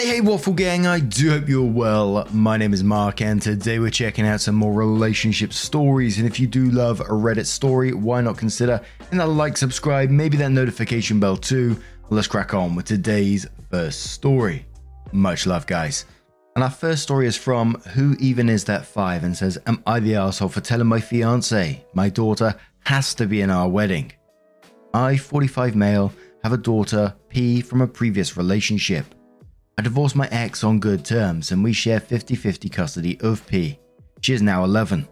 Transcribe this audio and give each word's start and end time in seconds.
Hey, 0.00 0.06
hey, 0.06 0.20
Waffle 0.22 0.54
Gang, 0.54 0.86
I 0.86 0.98
do 0.98 1.28
hope 1.28 1.46
you're 1.46 1.62
well. 1.62 2.26
My 2.32 2.56
name 2.56 2.72
is 2.72 2.82
Mark, 2.82 3.20
and 3.20 3.42
today 3.42 3.78
we're 3.78 3.90
checking 3.90 4.26
out 4.26 4.40
some 4.40 4.54
more 4.54 4.72
relationship 4.72 5.52
stories. 5.52 6.16
And 6.16 6.26
if 6.26 6.40
you 6.40 6.46
do 6.46 6.70
love 6.70 7.00
a 7.00 7.04
Reddit 7.04 7.44
story, 7.44 7.92
why 7.92 8.22
not 8.22 8.38
consider 8.38 8.80
hitting 8.98 9.18
that 9.18 9.26
like, 9.26 9.58
subscribe, 9.58 10.08
maybe 10.08 10.38
that 10.38 10.52
notification 10.52 11.20
bell 11.20 11.36
too? 11.36 11.78
Let's 12.08 12.28
crack 12.28 12.54
on 12.54 12.74
with 12.74 12.86
today's 12.86 13.46
first 13.70 14.04
story. 14.04 14.64
Much 15.12 15.46
love, 15.46 15.66
guys. 15.66 16.06
And 16.54 16.64
our 16.64 16.70
first 16.70 17.02
story 17.02 17.26
is 17.26 17.36
from 17.36 17.74
Who 17.92 18.16
Even 18.20 18.48
Is 18.48 18.64
That 18.64 18.86
Five 18.86 19.22
and 19.22 19.36
says, 19.36 19.58
Am 19.66 19.82
I 19.86 20.00
the 20.00 20.14
asshole 20.14 20.48
for 20.48 20.62
telling 20.62 20.86
my 20.86 21.00
fiance 21.00 21.84
my 21.92 22.08
daughter 22.08 22.54
has 22.86 23.12
to 23.16 23.26
be 23.26 23.42
in 23.42 23.50
our 23.50 23.68
wedding? 23.68 24.12
I, 24.94 25.18
45 25.18 25.76
male, 25.76 26.10
have 26.42 26.54
a 26.54 26.56
daughter, 26.56 27.14
P, 27.28 27.60
from 27.60 27.82
a 27.82 27.86
previous 27.86 28.38
relationship. 28.38 29.04
I 29.78 29.82
divorced 29.82 30.16
my 30.16 30.28
ex 30.28 30.62
on 30.62 30.78
good 30.78 31.04
terms 31.04 31.52
and 31.52 31.64
we 31.64 31.72
share 31.72 32.00
50 32.00 32.34
50 32.34 32.68
custody 32.68 33.20
of 33.20 33.46
P. 33.46 33.78
She 34.20 34.34
is 34.34 34.42
now 34.42 34.64
11. 34.64 35.08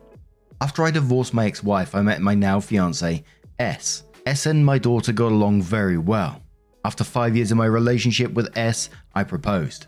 After 0.60 0.84
I 0.84 0.90
divorced 0.90 1.32
my 1.32 1.46
ex 1.46 1.62
wife, 1.62 1.94
I 1.94 2.02
met 2.02 2.20
my 2.20 2.34
now 2.34 2.60
fiance, 2.60 3.24
S. 3.58 4.04
S 4.26 4.46
and 4.46 4.64
my 4.64 4.78
daughter 4.78 5.12
got 5.12 5.32
along 5.32 5.62
very 5.62 5.98
well. 5.98 6.42
After 6.84 7.04
five 7.04 7.36
years 7.36 7.50
of 7.50 7.56
my 7.56 7.66
relationship 7.66 8.32
with 8.32 8.56
S, 8.56 8.90
I 9.14 9.24
proposed. 9.24 9.86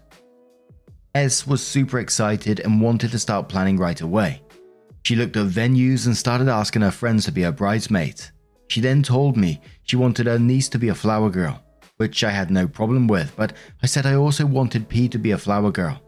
S 1.14 1.46
was 1.46 1.66
super 1.66 1.98
excited 1.98 2.60
and 2.60 2.80
wanted 2.80 3.10
to 3.10 3.18
start 3.18 3.48
planning 3.48 3.76
right 3.76 4.00
away. 4.00 4.42
She 5.02 5.16
looked 5.16 5.36
at 5.36 5.48
venues 5.48 6.06
and 6.06 6.16
started 6.16 6.48
asking 6.48 6.82
her 6.82 6.90
friends 6.90 7.24
to 7.24 7.32
be 7.32 7.42
her 7.42 7.52
bridesmaids. 7.52 8.32
She 8.68 8.80
then 8.80 9.02
told 9.02 9.36
me 9.36 9.60
she 9.82 9.96
wanted 9.96 10.26
her 10.26 10.38
niece 10.38 10.68
to 10.68 10.78
be 10.78 10.88
a 10.88 10.94
flower 10.94 11.30
girl, 11.30 11.60
which 12.00 12.24
I 12.24 12.30
had 12.30 12.50
no 12.50 12.66
problem 12.66 13.06
with, 13.06 13.30
but 13.36 13.52
I 13.82 13.86
said 13.86 14.06
I 14.06 14.14
also 14.14 14.46
wanted 14.46 14.88
P 14.88 15.06
to 15.10 15.18
be 15.18 15.32
a 15.32 15.38
flower 15.38 15.70
girl. 15.70 16.00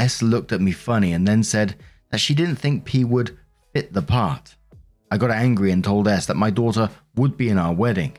S 0.00 0.22
looked 0.22 0.50
at 0.50 0.62
me 0.62 0.72
funny 0.72 1.12
and 1.12 1.28
then 1.28 1.42
said 1.42 1.76
that 2.10 2.20
she 2.20 2.34
didn't 2.34 2.56
think 2.56 2.86
P 2.86 3.04
would 3.04 3.36
fit 3.74 3.92
the 3.92 4.00
part. 4.00 4.56
I 5.10 5.18
got 5.18 5.30
angry 5.30 5.72
and 5.72 5.84
told 5.84 6.08
S 6.08 6.24
that 6.24 6.38
my 6.38 6.48
daughter 6.48 6.88
would 7.16 7.36
be 7.36 7.50
in 7.50 7.58
our 7.58 7.74
wedding. 7.74 8.16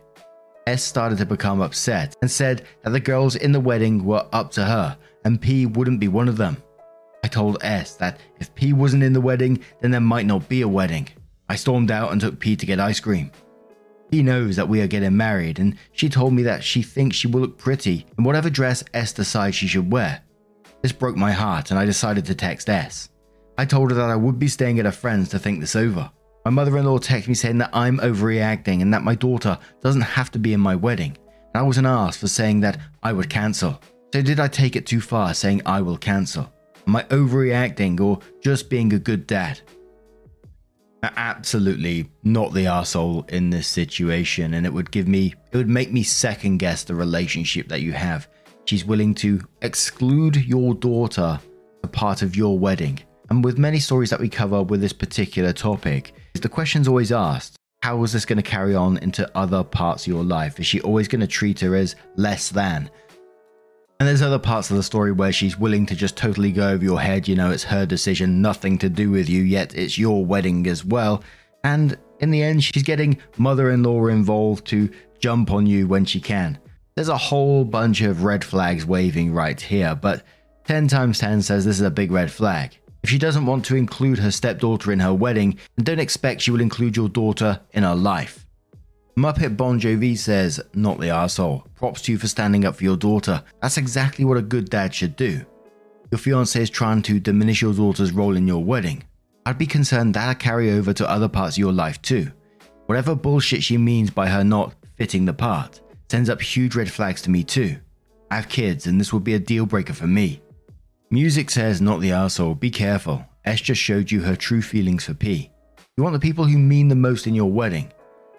S 0.67 0.83
started 0.83 1.17
to 1.17 1.25
become 1.25 1.59
upset 1.59 2.15
and 2.21 2.29
said 2.29 2.67
that 2.83 2.91
the 2.91 2.99
girls 2.99 3.35
in 3.35 3.51
the 3.51 3.59
wedding 3.59 4.05
were 4.05 4.27
up 4.31 4.51
to 4.51 4.63
her 4.63 4.95
and 5.25 5.41
P 5.41 5.65
wouldn't 5.65 5.99
be 5.99 6.07
one 6.07 6.27
of 6.27 6.37
them. 6.37 6.55
I 7.23 7.29
told 7.29 7.57
S 7.63 7.95
that 7.95 8.19
if 8.39 8.53
P 8.53 8.73
wasn't 8.73 9.01
in 9.01 9.13
the 9.13 9.21
wedding, 9.21 9.59
then 9.81 9.89
there 9.89 10.01
might 10.01 10.27
not 10.27 10.47
be 10.47 10.61
a 10.61 10.67
wedding. 10.67 11.07
I 11.49 11.55
stormed 11.55 11.89
out 11.89 12.11
and 12.11 12.21
took 12.21 12.39
P 12.39 12.55
to 12.55 12.65
get 12.67 12.79
ice 12.79 12.99
cream. 12.99 13.31
P 14.11 14.23
knows 14.23 14.55
that 14.55 14.69
we 14.69 14.81
are 14.81 14.87
getting 14.87 15.17
married, 15.17 15.59
and 15.59 15.75
she 15.91 16.09
told 16.09 16.33
me 16.33 16.43
that 16.43 16.63
she 16.63 16.81
thinks 16.81 17.17
she 17.17 17.27
will 17.27 17.41
look 17.41 17.57
pretty 17.57 18.05
in 18.17 18.23
whatever 18.23 18.49
dress 18.49 18.83
S 18.93 19.13
decides 19.13 19.55
she 19.55 19.67
should 19.67 19.91
wear. 19.91 20.21
This 20.81 20.91
broke 20.91 21.17
my 21.17 21.31
heart, 21.31 21.71
and 21.71 21.79
I 21.79 21.85
decided 21.85 22.25
to 22.25 22.35
text 22.35 22.69
S. 22.69 23.09
I 23.57 23.65
told 23.65 23.91
her 23.91 23.97
that 23.97 24.09
I 24.09 24.15
would 24.15 24.39
be 24.39 24.47
staying 24.47 24.79
at 24.79 24.85
a 24.85 24.91
friend's 24.91 25.29
to 25.29 25.39
think 25.39 25.59
this 25.59 25.75
over. 25.75 26.09
My 26.45 26.51
mother 26.51 26.77
in 26.77 26.85
law 26.85 26.97
texted 26.97 27.27
me 27.27 27.33
saying 27.33 27.57
that 27.57 27.71
I'm 27.73 27.97
overreacting 27.97 28.81
and 28.81 28.93
that 28.93 29.03
my 29.03 29.15
daughter 29.15 29.57
doesn't 29.81 30.01
have 30.01 30.31
to 30.31 30.39
be 30.39 30.53
in 30.53 30.59
my 30.59 30.75
wedding, 30.75 31.17
and 31.53 31.61
I 31.61 31.63
wasn't 31.63 31.87
asked 31.87 32.19
for 32.19 32.27
saying 32.27 32.61
that 32.61 32.79
I 33.03 33.11
would 33.11 33.29
cancel. 33.29 33.81
So, 34.13 34.21
did 34.21 34.39
I 34.39 34.47
take 34.47 34.77
it 34.77 34.85
too 34.85 35.01
far 35.01 35.33
saying 35.33 35.63
I 35.65 35.81
will 35.81 35.97
cancel? 35.97 36.53
Am 36.87 36.95
I 36.95 37.03
overreacting 37.03 37.99
or 37.99 38.19
just 38.41 38.69
being 38.69 38.93
a 38.93 38.99
good 38.99 39.27
dad? 39.27 39.59
Absolutely 41.03 42.09
not 42.23 42.53
the 42.53 42.67
asshole 42.67 43.25
in 43.29 43.49
this 43.49 43.67
situation, 43.67 44.53
and 44.53 44.65
it 44.65 44.73
would 44.73 44.91
give 44.91 45.07
me, 45.07 45.33
it 45.51 45.57
would 45.57 45.69
make 45.69 45.91
me 45.91 46.03
second 46.03 46.57
guess 46.57 46.83
the 46.83 46.95
relationship 46.95 47.67
that 47.67 47.81
you 47.81 47.93
have. 47.93 48.27
She's 48.65 48.83
willing 48.83 49.13
to 49.15 49.41
exclude 49.61 50.35
your 50.35 50.73
daughter 50.73 51.39
a 51.83 51.87
part 51.87 52.21
of 52.21 52.35
your 52.35 52.57
wedding. 52.57 52.99
And 53.29 53.43
with 53.43 53.57
many 53.57 53.79
stories 53.79 54.09
that 54.09 54.19
we 54.19 54.29
cover 54.29 54.63
with 54.63 54.81
this 54.81 54.93
particular 54.93 55.53
topic, 55.53 56.13
the 56.33 56.49
question's 56.49 56.87
always 56.87 57.11
asked 57.11 57.57
how 57.81 58.03
is 58.03 58.11
this 58.11 58.25
going 58.25 58.37
to 58.37 58.43
carry 58.43 58.75
on 58.75 58.97
into 58.97 59.29
other 59.37 59.63
parts 59.63 60.03
of 60.03 60.07
your 60.07 60.23
life? 60.23 60.59
Is 60.59 60.65
she 60.65 60.81
always 60.81 61.07
going 61.07 61.21
to 61.21 61.27
treat 61.27 61.59
her 61.59 61.75
as 61.75 61.95
less 62.15 62.49
than? 62.49 62.89
And 63.99 64.07
there's 64.07 64.21
other 64.21 64.37
parts 64.37 64.69
of 64.69 64.77
the 64.77 64.83
story 64.83 65.11
where 65.11 65.31
she's 65.31 65.57
willing 65.57 65.87
to 65.87 65.95
just 65.95 66.15
totally 66.15 66.51
go 66.51 66.69
over 66.69 66.83
your 66.83 67.01
head. 67.01 67.27
You 67.27 67.35
know, 67.35 67.49
it's 67.49 67.63
her 67.63 67.85
decision, 67.85 68.41
nothing 68.41 68.77
to 68.79 68.89
do 68.89 69.09
with 69.09 69.27
you, 69.27 69.41
yet 69.41 69.73
it's 69.73 69.97
your 69.97 70.23
wedding 70.23 70.67
as 70.67 70.85
well. 70.85 71.23
And 71.63 71.97
in 72.19 72.29
the 72.29 72.43
end, 72.43 72.63
she's 72.63 72.83
getting 72.83 73.17
mother 73.37 73.71
in 73.71 73.83
law 73.83 74.05
involved 74.05 74.67
to 74.67 74.89
jump 75.19 75.51
on 75.51 75.65
you 75.65 75.87
when 75.87 76.05
she 76.05 76.19
can. 76.19 76.59
There's 76.95 77.09
a 77.09 77.17
whole 77.17 77.63
bunch 77.63 78.01
of 78.01 78.23
red 78.23 78.43
flags 78.43 78.85
waving 78.85 79.33
right 79.33 79.59
here, 79.59 79.95
but 79.95 80.23
10 80.65 80.87
times 80.87 81.19
10 81.19 81.41
says 81.41 81.65
this 81.65 81.77
is 81.77 81.85
a 81.85 81.91
big 81.91 82.11
red 82.11 82.31
flag. 82.31 82.77
If 83.03 83.09
she 83.09 83.17
doesn't 83.17 83.45
want 83.45 83.65
to 83.65 83.75
include 83.75 84.19
her 84.19 84.31
stepdaughter 84.31 84.91
in 84.91 84.99
her 84.99 85.13
wedding, 85.13 85.57
then 85.75 85.85
don't 85.85 85.99
expect 85.99 86.41
she 86.41 86.51
will 86.51 86.61
include 86.61 86.97
your 86.97 87.09
daughter 87.09 87.61
in 87.71 87.83
her 87.83 87.95
life. 87.95 88.46
Muppet 89.17 89.57
Bon 89.57 89.79
Jovi 89.79 90.15
says, 90.15 90.61
Not 90.75 90.99
the 90.99 91.09
asshole. 91.09 91.65
Props 91.73 92.03
to 92.03 92.11
you 92.11 92.19
for 92.19 92.27
standing 92.27 92.65
up 92.65 92.75
for 92.75 92.83
your 92.83 92.95
daughter. 92.95 93.43
That's 93.63 93.77
exactly 93.77 94.23
what 94.23 94.37
a 94.37 94.43
good 94.43 94.69
dad 94.69 94.93
should 94.93 95.15
do. 95.15 95.43
Your 96.11 96.19
fiance 96.19 96.61
is 96.61 96.69
trying 96.69 97.01
to 97.01 97.19
diminish 97.19 97.63
your 97.63 97.73
daughter's 97.73 98.11
role 98.11 98.37
in 98.37 98.47
your 98.47 98.63
wedding. 98.63 99.03
I'd 99.43 99.57
be 99.57 99.65
concerned 99.65 100.13
that'll 100.13 100.35
carry 100.35 100.69
over 100.69 100.93
to 100.93 101.09
other 101.09 101.27
parts 101.27 101.55
of 101.55 101.59
your 101.59 101.73
life 101.73 101.99
too. 102.03 102.31
Whatever 102.85 103.15
bullshit 103.15 103.63
she 103.63 103.75
means 103.75 104.11
by 104.11 104.27
her 104.27 104.43
not 104.43 104.75
fitting 104.97 105.25
the 105.25 105.33
part 105.33 105.81
sends 106.11 106.29
up 106.29 106.39
huge 106.39 106.75
red 106.75 106.91
flags 106.91 107.23
to 107.23 107.31
me 107.31 107.43
too. 107.43 107.75
I 108.29 108.35
have 108.35 108.49
kids 108.49 108.85
and 108.85 109.01
this 109.01 109.11
would 109.11 109.23
be 109.23 109.33
a 109.33 109.39
deal 109.39 109.65
breaker 109.65 109.93
for 109.93 110.05
me. 110.05 110.43
Music 111.09 111.49
says, 111.49 111.81
Not 111.81 112.01
the 112.01 112.11
asshole. 112.11 112.53
Be 112.53 112.69
careful. 112.69 113.25
S 113.45 113.61
just 113.61 113.81
showed 113.81 114.11
you 114.11 114.21
her 114.21 114.35
true 114.35 114.61
feelings 114.61 115.05
for 115.05 115.15
P. 115.15 115.49
You 115.95 116.03
want 116.03 116.13
the 116.13 116.19
people 116.19 116.45
who 116.45 116.59
mean 116.59 116.87
the 116.87 116.95
most 116.95 117.25
in 117.25 117.33
your 117.33 117.49
wedding. 117.49 117.91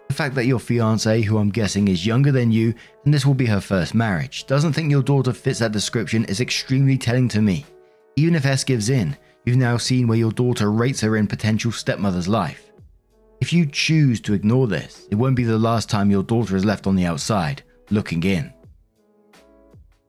The 0.09 0.15
fact 0.15 0.35
that 0.35 0.47
your 0.47 0.59
fiance, 0.59 1.23
who 1.23 1.39
I'm 1.39 1.51
guessing 1.51 1.89
is 1.89 2.07
younger 2.07 2.33
than 2.33 2.51
you, 2.51 2.75
and 3.05 3.13
this 3.13 3.27
will 3.27 3.35
be 3.35 3.47
her 3.47 3.61
first 3.61 3.95
marriage, 3.95 4.47
doesn't 4.47 4.73
think 4.73 4.91
your 4.91 5.03
daughter 5.03 5.33
fits 5.33 5.59
that 5.61 5.73
description 5.73 6.25
is 6.25 6.41
extremely 6.41 6.97
telling 6.97 7.29
to 7.29 7.43
me. 7.43 7.67
Even 8.17 8.35
if 8.35 8.47
S 8.47 8.65
gives 8.65 8.89
in, 8.89 9.17
you've 9.45 9.57
now 9.57 9.77
seen 9.77 10.09
where 10.09 10.19
your 10.19 10.33
daughter 10.33 10.73
rates 10.73 11.01
her 11.03 11.17
in 11.17 11.27
potential 11.27 11.71
stepmother's 11.71 12.27
life. 12.27 12.73
If 13.41 13.53
you 13.53 13.67
choose 13.67 14.21
to 14.23 14.35
ignore 14.35 14.67
this, 14.67 15.07
it 15.11 15.15
won't 15.15 15.37
be 15.37 15.45
the 15.45 15.59
last 15.59 15.89
time 15.89 16.11
your 16.11 16.25
daughter 16.25 16.57
is 16.57 16.65
left 16.65 16.87
on 16.87 16.97
the 16.97 17.05
outside, 17.05 17.63
looking 17.91 18.25
in. 18.25 18.53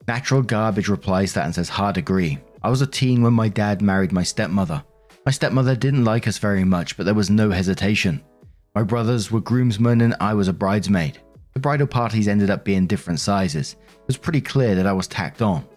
Natural 0.07 0.41
Garbage 0.41 0.87
replies 0.87 1.33
that 1.33 1.45
and 1.45 1.53
says, 1.53 1.69
Hard 1.69 1.97
agree. 1.97 2.39
I 2.63 2.69
was 2.69 2.81
a 2.81 2.87
teen 2.87 3.21
when 3.21 3.33
my 3.33 3.47
dad 3.47 3.81
married 3.81 4.11
my 4.11 4.23
stepmother. 4.23 4.83
My 5.25 5.31
stepmother 5.31 5.75
didn't 5.75 6.05
like 6.05 6.27
us 6.27 6.39
very 6.39 6.63
much, 6.63 6.97
but 6.97 7.05
there 7.05 7.13
was 7.13 7.29
no 7.29 7.51
hesitation. 7.51 8.23
My 8.75 8.83
brothers 8.83 9.31
were 9.31 9.41
groomsmen 9.41 10.01
and 10.01 10.15
I 10.19 10.33
was 10.33 10.47
a 10.47 10.53
bridesmaid. 10.53 11.19
The 11.53 11.59
bridal 11.59 11.87
parties 11.87 12.27
ended 12.27 12.49
up 12.49 12.63
being 12.63 12.85
different 12.85 13.19
sizes. 13.19 13.73
It 13.73 14.07
was 14.07 14.17
pretty 14.17 14.41
clear 14.41 14.75
that 14.75 14.85
I 14.85 14.93
was 14.93 15.07
tacked 15.07 15.41
on. 15.41 15.67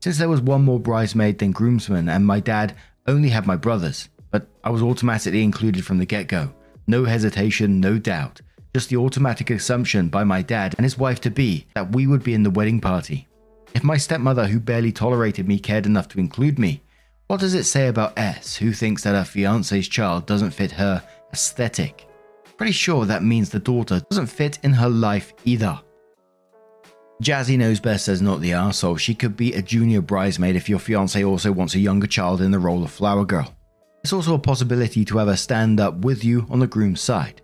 Since 0.00 0.18
there 0.18 0.28
was 0.28 0.40
one 0.40 0.62
more 0.62 0.78
bridesmaid 0.78 1.38
than 1.38 1.50
groomsmen 1.50 2.08
and 2.08 2.24
my 2.24 2.38
dad 2.38 2.76
only 3.08 3.28
had 3.28 3.46
my 3.46 3.56
brothers, 3.56 4.08
but 4.30 4.46
I 4.62 4.70
was 4.70 4.82
automatically 4.82 5.42
included 5.42 5.84
from 5.84 5.98
the 5.98 6.06
get 6.06 6.28
go. 6.28 6.54
No 6.86 7.04
hesitation, 7.04 7.80
no 7.80 7.98
doubt. 7.98 8.40
Just 8.74 8.88
the 8.88 8.96
automatic 8.96 9.50
assumption 9.50 10.08
by 10.08 10.24
my 10.24 10.40
dad 10.40 10.74
and 10.78 10.84
his 10.84 10.96
wife 10.96 11.20
to 11.22 11.30
be 11.30 11.66
that 11.74 11.92
we 11.92 12.06
would 12.06 12.22
be 12.22 12.34
in 12.34 12.44
the 12.44 12.50
wedding 12.50 12.80
party. 12.80 13.26
If 13.74 13.82
my 13.84 13.96
stepmother, 13.96 14.46
who 14.46 14.60
barely 14.60 14.92
tolerated 14.92 15.46
me, 15.46 15.58
cared 15.58 15.86
enough 15.86 16.08
to 16.08 16.18
include 16.18 16.58
me, 16.58 16.82
what 17.26 17.40
does 17.40 17.54
it 17.54 17.64
say 17.64 17.88
about 17.88 18.18
S, 18.18 18.56
who 18.56 18.72
thinks 18.72 19.02
that 19.02 19.14
her 19.14 19.24
fiance's 19.24 19.88
child 19.88 20.26
doesn't 20.26 20.52
fit 20.52 20.72
her 20.72 21.02
aesthetic? 21.32 22.07
Pretty 22.58 22.72
sure 22.72 23.06
that 23.06 23.22
means 23.22 23.48
the 23.48 23.60
daughter 23.60 24.00
doesn't 24.10 24.26
fit 24.26 24.58
in 24.64 24.72
her 24.72 24.88
life 24.88 25.32
either. 25.44 25.80
Jazzy 27.22 27.56
knows 27.56 27.80
best 27.80 28.04
says 28.04 28.20
not 28.20 28.40
the 28.40 28.50
arsehole. 28.50 28.98
She 28.98 29.14
could 29.14 29.36
be 29.36 29.54
a 29.54 29.62
junior 29.62 30.00
bridesmaid 30.00 30.56
if 30.56 30.68
your 30.68 30.80
fiance 30.80 31.22
also 31.24 31.52
wants 31.52 31.76
a 31.76 31.80
younger 31.80 32.08
child 32.08 32.40
in 32.40 32.50
the 32.50 32.58
role 32.58 32.82
of 32.82 32.90
flower 32.90 33.24
girl. 33.24 33.54
It's 34.02 34.12
also 34.12 34.34
a 34.34 34.38
possibility 34.38 35.04
to 35.04 35.18
have 35.18 35.28
her 35.28 35.36
stand 35.36 35.78
up 35.80 35.98
with 35.98 36.24
you 36.24 36.46
on 36.50 36.58
the 36.58 36.66
groom's 36.66 37.00
side. 37.00 37.42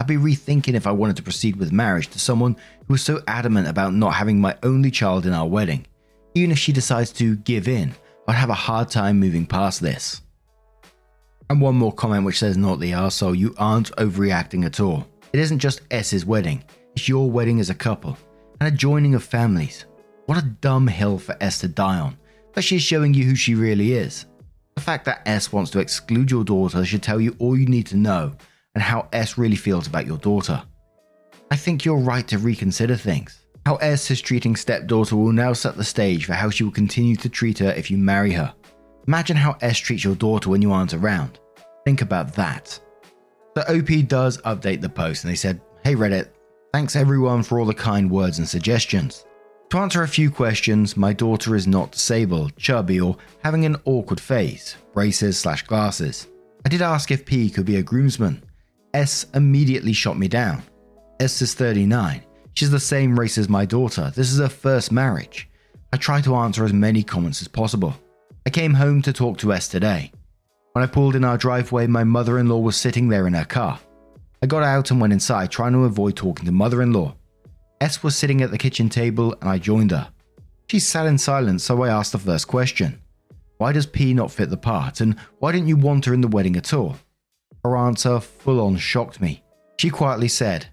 I'd 0.00 0.06
be 0.06 0.16
rethinking 0.16 0.74
if 0.74 0.86
I 0.86 0.92
wanted 0.92 1.16
to 1.16 1.22
proceed 1.22 1.56
with 1.56 1.70
marriage 1.70 2.08
to 2.08 2.18
someone 2.18 2.56
who 2.86 2.94
was 2.94 3.02
so 3.02 3.20
adamant 3.28 3.68
about 3.68 3.94
not 3.94 4.14
having 4.14 4.40
my 4.40 4.56
only 4.62 4.90
child 4.90 5.26
in 5.26 5.32
our 5.32 5.46
wedding. 5.46 5.86
Even 6.34 6.50
if 6.50 6.58
she 6.58 6.72
decides 6.72 7.12
to 7.12 7.36
give 7.36 7.68
in, 7.68 7.94
I'd 8.26 8.34
have 8.34 8.50
a 8.50 8.54
hard 8.54 8.90
time 8.90 9.20
moving 9.20 9.46
past 9.46 9.80
this. 9.80 10.21
And 11.52 11.60
one 11.60 11.74
more 11.74 11.92
comment 11.92 12.24
which 12.24 12.38
says, 12.38 12.56
Not 12.56 12.80
the 12.80 12.92
arsehole, 12.92 13.36
you 13.36 13.54
aren't 13.58 13.94
overreacting 13.96 14.64
at 14.64 14.80
all. 14.80 15.06
It 15.34 15.38
isn't 15.38 15.58
just 15.58 15.82
S's 15.90 16.24
wedding, 16.24 16.64
it's 16.96 17.10
your 17.10 17.30
wedding 17.30 17.60
as 17.60 17.68
a 17.68 17.74
couple, 17.74 18.16
and 18.58 18.72
a 18.72 18.74
joining 18.74 19.14
of 19.14 19.22
families. 19.22 19.84
What 20.24 20.38
a 20.38 20.46
dumb 20.62 20.86
hill 20.86 21.18
for 21.18 21.36
S 21.42 21.58
to 21.58 21.68
die 21.68 21.98
on, 21.98 22.16
but 22.54 22.64
she's 22.64 22.80
showing 22.80 23.12
you 23.12 23.24
who 23.24 23.34
she 23.34 23.54
really 23.54 23.92
is. 23.92 24.24
The 24.76 24.80
fact 24.80 25.04
that 25.04 25.20
S 25.26 25.52
wants 25.52 25.70
to 25.72 25.78
exclude 25.78 26.30
your 26.30 26.42
daughter 26.42 26.86
should 26.86 27.02
tell 27.02 27.20
you 27.20 27.36
all 27.38 27.54
you 27.54 27.66
need 27.66 27.86
to 27.88 27.98
know 27.98 28.32
and 28.74 28.82
how 28.82 29.10
S 29.12 29.36
really 29.36 29.56
feels 29.56 29.86
about 29.86 30.06
your 30.06 30.16
daughter. 30.16 30.62
I 31.50 31.56
think 31.56 31.84
you're 31.84 31.98
right 31.98 32.26
to 32.28 32.38
reconsider 32.38 32.96
things. 32.96 33.44
How 33.66 33.76
S 33.76 34.10
is 34.10 34.22
treating 34.22 34.56
stepdaughter 34.56 35.16
will 35.16 35.32
now 35.32 35.52
set 35.52 35.76
the 35.76 35.84
stage 35.84 36.24
for 36.24 36.32
how 36.32 36.48
she 36.48 36.64
will 36.64 36.72
continue 36.72 37.16
to 37.16 37.28
treat 37.28 37.58
her 37.58 37.72
if 37.72 37.90
you 37.90 37.98
marry 37.98 38.32
her. 38.32 38.54
Imagine 39.06 39.36
how 39.36 39.56
S 39.60 39.78
treats 39.78 40.04
your 40.04 40.14
daughter 40.14 40.50
when 40.50 40.62
you 40.62 40.72
aren't 40.72 40.94
around. 40.94 41.38
Think 41.84 42.02
about 42.02 42.34
that. 42.34 42.78
The 43.54 43.78
OP 43.78 44.08
does 44.08 44.38
update 44.42 44.80
the 44.80 44.88
post 44.88 45.24
and 45.24 45.30
they 45.30 45.36
said, 45.36 45.60
Hey 45.84 45.94
Reddit, 45.94 46.28
thanks 46.72 46.96
everyone 46.96 47.42
for 47.42 47.58
all 47.58 47.66
the 47.66 47.74
kind 47.74 48.10
words 48.10 48.38
and 48.38 48.48
suggestions. 48.48 49.24
To 49.70 49.78
answer 49.78 50.02
a 50.02 50.08
few 50.08 50.30
questions, 50.30 50.96
my 50.96 51.12
daughter 51.12 51.56
is 51.56 51.66
not 51.66 51.92
disabled, 51.92 52.56
chubby, 52.56 53.00
or 53.00 53.16
having 53.42 53.64
an 53.64 53.76
awkward 53.84 54.20
face, 54.20 54.76
braces 54.92 55.38
slash 55.38 55.62
glasses. 55.62 56.28
I 56.64 56.68
did 56.68 56.82
ask 56.82 57.10
if 57.10 57.26
P 57.26 57.50
could 57.50 57.66
be 57.66 57.76
a 57.76 57.82
groomsman. 57.82 58.42
S 58.94 59.26
immediately 59.34 59.92
shot 59.92 60.18
me 60.18 60.28
down. 60.28 60.62
S 61.20 61.40
is 61.42 61.54
39. 61.54 62.22
She's 62.54 62.70
the 62.70 62.78
same 62.78 63.18
race 63.18 63.38
as 63.38 63.48
my 63.48 63.64
daughter. 63.64 64.12
This 64.14 64.30
is 64.30 64.38
her 64.38 64.48
first 64.48 64.92
marriage. 64.92 65.48
I 65.92 65.96
try 65.96 66.20
to 66.20 66.36
answer 66.36 66.64
as 66.64 66.72
many 66.72 67.02
comments 67.02 67.40
as 67.40 67.48
possible. 67.48 67.94
I 68.44 68.50
came 68.50 68.74
home 68.74 69.02
to 69.02 69.12
talk 69.12 69.38
to 69.38 69.52
S 69.52 69.68
today. 69.68 70.10
When 70.72 70.82
I 70.82 70.88
pulled 70.88 71.14
in 71.14 71.24
our 71.24 71.38
driveway, 71.38 71.86
my 71.86 72.02
mother 72.02 72.40
in 72.40 72.48
law 72.48 72.58
was 72.58 72.76
sitting 72.76 73.08
there 73.08 73.28
in 73.28 73.34
her 73.34 73.44
car. 73.44 73.78
I 74.42 74.46
got 74.46 74.64
out 74.64 74.90
and 74.90 75.00
went 75.00 75.12
inside, 75.12 75.52
trying 75.52 75.74
to 75.74 75.84
avoid 75.84 76.16
talking 76.16 76.46
to 76.46 76.52
mother 76.52 76.82
in 76.82 76.92
law. 76.92 77.14
S 77.80 78.02
was 78.02 78.16
sitting 78.16 78.42
at 78.42 78.50
the 78.50 78.58
kitchen 78.58 78.88
table 78.88 79.36
and 79.40 79.48
I 79.48 79.58
joined 79.58 79.92
her. 79.92 80.10
She 80.68 80.80
sat 80.80 81.06
in 81.06 81.18
silence, 81.18 81.62
so 81.62 81.82
I 81.82 81.90
asked 81.90 82.10
the 82.10 82.18
first 82.18 82.48
question 82.48 83.00
Why 83.58 83.70
does 83.70 83.86
P 83.86 84.12
not 84.12 84.32
fit 84.32 84.50
the 84.50 84.56
part, 84.56 85.00
and 85.00 85.16
why 85.38 85.52
didn't 85.52 85.68
you 85.68 85.76
want 85.76 86.06
her 86.06 86.14
in 86.14 86.20
the 86.20 86.26
wedding 86.26 86.56
at 86.56 86.74
all? 86.74 86.96
Her 87.62 87.76
answer 87.76 88.18
full 88.18 88.60
on 88.60 88.76
shocked 88.76 89.20
me. 89.20 89.44
She 89.78 89.88
quietly 89.88 90.28
said, 90.28 90.66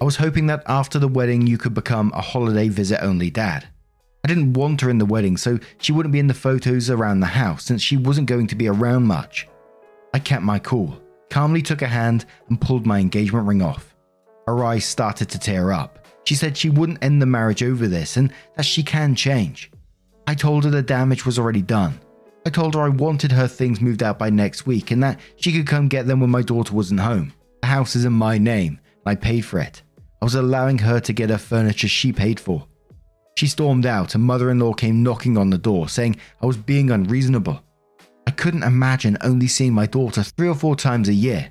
I 0.00 0.04
was 0.04 0.16
hoping 0.16 0.46
that 0.46 0.62
after 0.66 0.98
the 0.98 1.08
wedding 1.08 1.46
you 1.46 1.58
could 1.58 1.74
become 1.74 2.12
a 2.14 2.22
holiday 2.22 2.68
visit 2.68 3.02
only 3.02 3.30
dad. 3.30 3.68
I 4.24 4.26
didn't 4.26 4.54
want 4.54 4.80
her 4.80 4.88
in 4.88 4.96
the 4.96 5.04
wedding 5.04 5.36
so 5.36 5.58
she 5.76 5.92
wouldn't 5.92 6.12
be 6.12 6.18
in 6.18 6.28
the 6.28 6.32
photos 6.32 6.88
around 6.88 7.20
the 7.20 7.26
house 7.26 7.64
since 7.64 7.82
she 7.82 7.98
wasn't 7.98 8.26
going 8.26 8.46
to 8.46 8.54
be 8.54 8.68
around 8.68 9.04
much. 9.04 9.46
I 10.14 10.18
kept 10.18 10.42
my 10.42 10.58
cool, 10.58 10.98
calmly 11.28 11.60
took 11.60 11.82
her 11.82 11.86
hand 11.86 12.24
and 12.48 12.58
pulled 12.58 12.86
my 12.86 13.00
engagement 13.00 13.46
ring 13.46 13.60
off. 13.60 13.94
Her 14.46 14.64
eyes 14.64 14.86
started 14.86 15.28
to 15.28 15.38
tear 15.38 15.72
up. 15.72 16.06
She 16.24 16.34
said 16.34 16.56
she 16.56 16.70
wouldn't 16.70 17.04
end 17.04 17.20
the 17.20 17.26
marriage 17.26 17.62
over 17.62 17.86
this 17.86 18.16
and 18.16 18.32
that 18.56 18.64
she 18.64 18.82
can 18.82 19.14
change. 19.14 19.70
I 20.26 20.34
told 20.34 20.64
her 20.64 20.70
the 20.70 20.80
damage 20.80 21.26
was 21.26 21.38
already 21.38 21.60
done. 21.60 22.00
I 22.46 22.50
told 22.50 22.74
her 22.74 22.80
I 22.80 22.88
wanted 22.88 23.30
her 23.30 23.46
things 23.46 23.82
moved 23.82 24.02
out 24.02 24.18
by 24.18 24.30
next 24.30 24.64
week 24.64 24.90
and 24.90 25.02
that 25.02 25.20
she 25.36 25.52
could 25.52 25.66
come 25.66 25.86
get 25.86 26.06
them 26.06 26.20
when 26.20 26.30
my 26.30 26.40
daughter 26.40 26.72
wasn't 26.72 27.00
home. 27.00 27.34
The 27.60 27.66
house 27.68 27.94
is 27.94 28.06
in 28.06 28.14
my 28.14 28.38
name 28.38 28.80
and 29.04 29.12
I 29.12 29.16
paid 29.16 29.42
for 29.42 29.58
it. 29.58 29.82
I 30.22 30.24
was 30.24 30.34
allowing 30.34 30.78
her 30.78 30.98
to 31.00 31.12
get 31.12 31.28
her 31.28 31.36
furniture 31.36 31.88
she 31.88 32.10
paid 32.10 32.40
for. 32.40 32.66
She 33.36 33.46
stormed 33.48 33.84
out 33.84 34.14
and 34.14 34.22
mother 34.22 34.50
in 34.50 34.60
law 34.60 34.72
came 34.72 35.02
knocking 35.02 35.36
on 35.36 35.50
the 35.50 35.58
door 35.58 35.88
saying 35.88 36.16
I 36.40 36.46
was 36.46 36.56
being 36.56 36.90
unreasonable. 36.90 37.60
I 38.26 38.30
couldn't 38.30 38.62
imagine 38.62 39.18
only 39.22 39.48
seeing 39.48 39.72
my 39.72 39.86
daughter 39.86 40.22
three 40.22 40.48
or 40.48 40.54
four 40.54 40.76
times 40.76 41.08
a 41.08 41.14
year. 41.14 41.50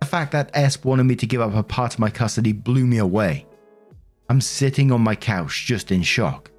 The 0.00 0.06
fact 0.06 0.32
that 0.32 0.50
S 0.54 0.82
wanted 0.84 1.04
me 1.04 1.16
to 1.16 1.26
give 1.26 1.40
up 1.40 1.54
a 1.54 1.62
part 1.62 1.94
of 1.94 2.00
my 2.00 2.08
custody 2.08 2.52
blew 2.52 2.86
me 2.86 2.98
away. 2.98 3.46
I'm 4.28 4.40
sitting 4.40 4.92
on 4.92 5.00
my 5.00 5.16
couch 5.16 5.66
just 5.66 5.90
in 5.90 6.02
shock. 6.02 6.50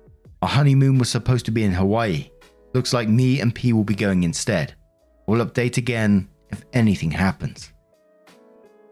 Our 0.42 0.50
honeymoon 0.50 0.98
was 0.98 1.10
supposed 1.10 1.46
to 1.46 1.52
be 1.52 1.64
in 1.64 1.72
Hawaii. 1.72 2.30
Looks 2.74 2.94
like 2.94 3.08
me 3.08 3.40
and 3.40 3.56
P 3.56 3.74
will 3.74 3.84
be 3.84 3.96
going 3.96 4.24
instead. 4.24 4.76
We'll 5.28 5.46
update 5.46 5.78
again 5.78 6.28
if 6.50 6.66
anything 6.74 7.12
happens. 7.12 7.72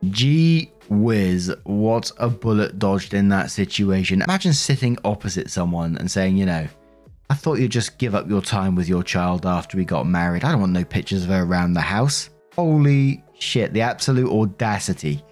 Gee 0.09 0.71
whiz, 0.89 1.53
what 1.63 2.11
a 2.17 2.29
bullet 2.29 2.79
dodged 2.79 3.13
in 3.13 3.29
that 3.29 3.51
situation. 3.51 4.21
Imagine 4.21 4.53
sitting 4.53 4.97
opposite 5.03 5.49
someone 5.49 5.97
and 5.97 6.09
saying, 6.09 6.37
you 6.37 6.45
know, 6.45 6.67
I 7.29 7.33
thought 7.33 7.59
you'd 7.59 7.71
just 7.71 7.97
give 7.97 8.15
up 8.15 8.29
your 8.29 8.41
time 8.41 8.75
with 8.75 8.87
your 8.87 9.03
child 9.03 9.45
after 9.45 9.77
we 9.77 9.85
got 9.85 10.07
married. 10.07 10.43
I 10.43 10.51
don't 10.51 10.61
want 10.61 10.71
no 10.71 10.85
pictures 10.85 11.23
of 11.23 11.29
her 11.29 11.43
around 11.43 11.73
the 11.73 11.81
house. 11.81 12.29
Holy 12.55 13.23
shit, 13.37 13.73
the 13.73 13.81
absolute 13.81 14.31
audacity 14.31 15.23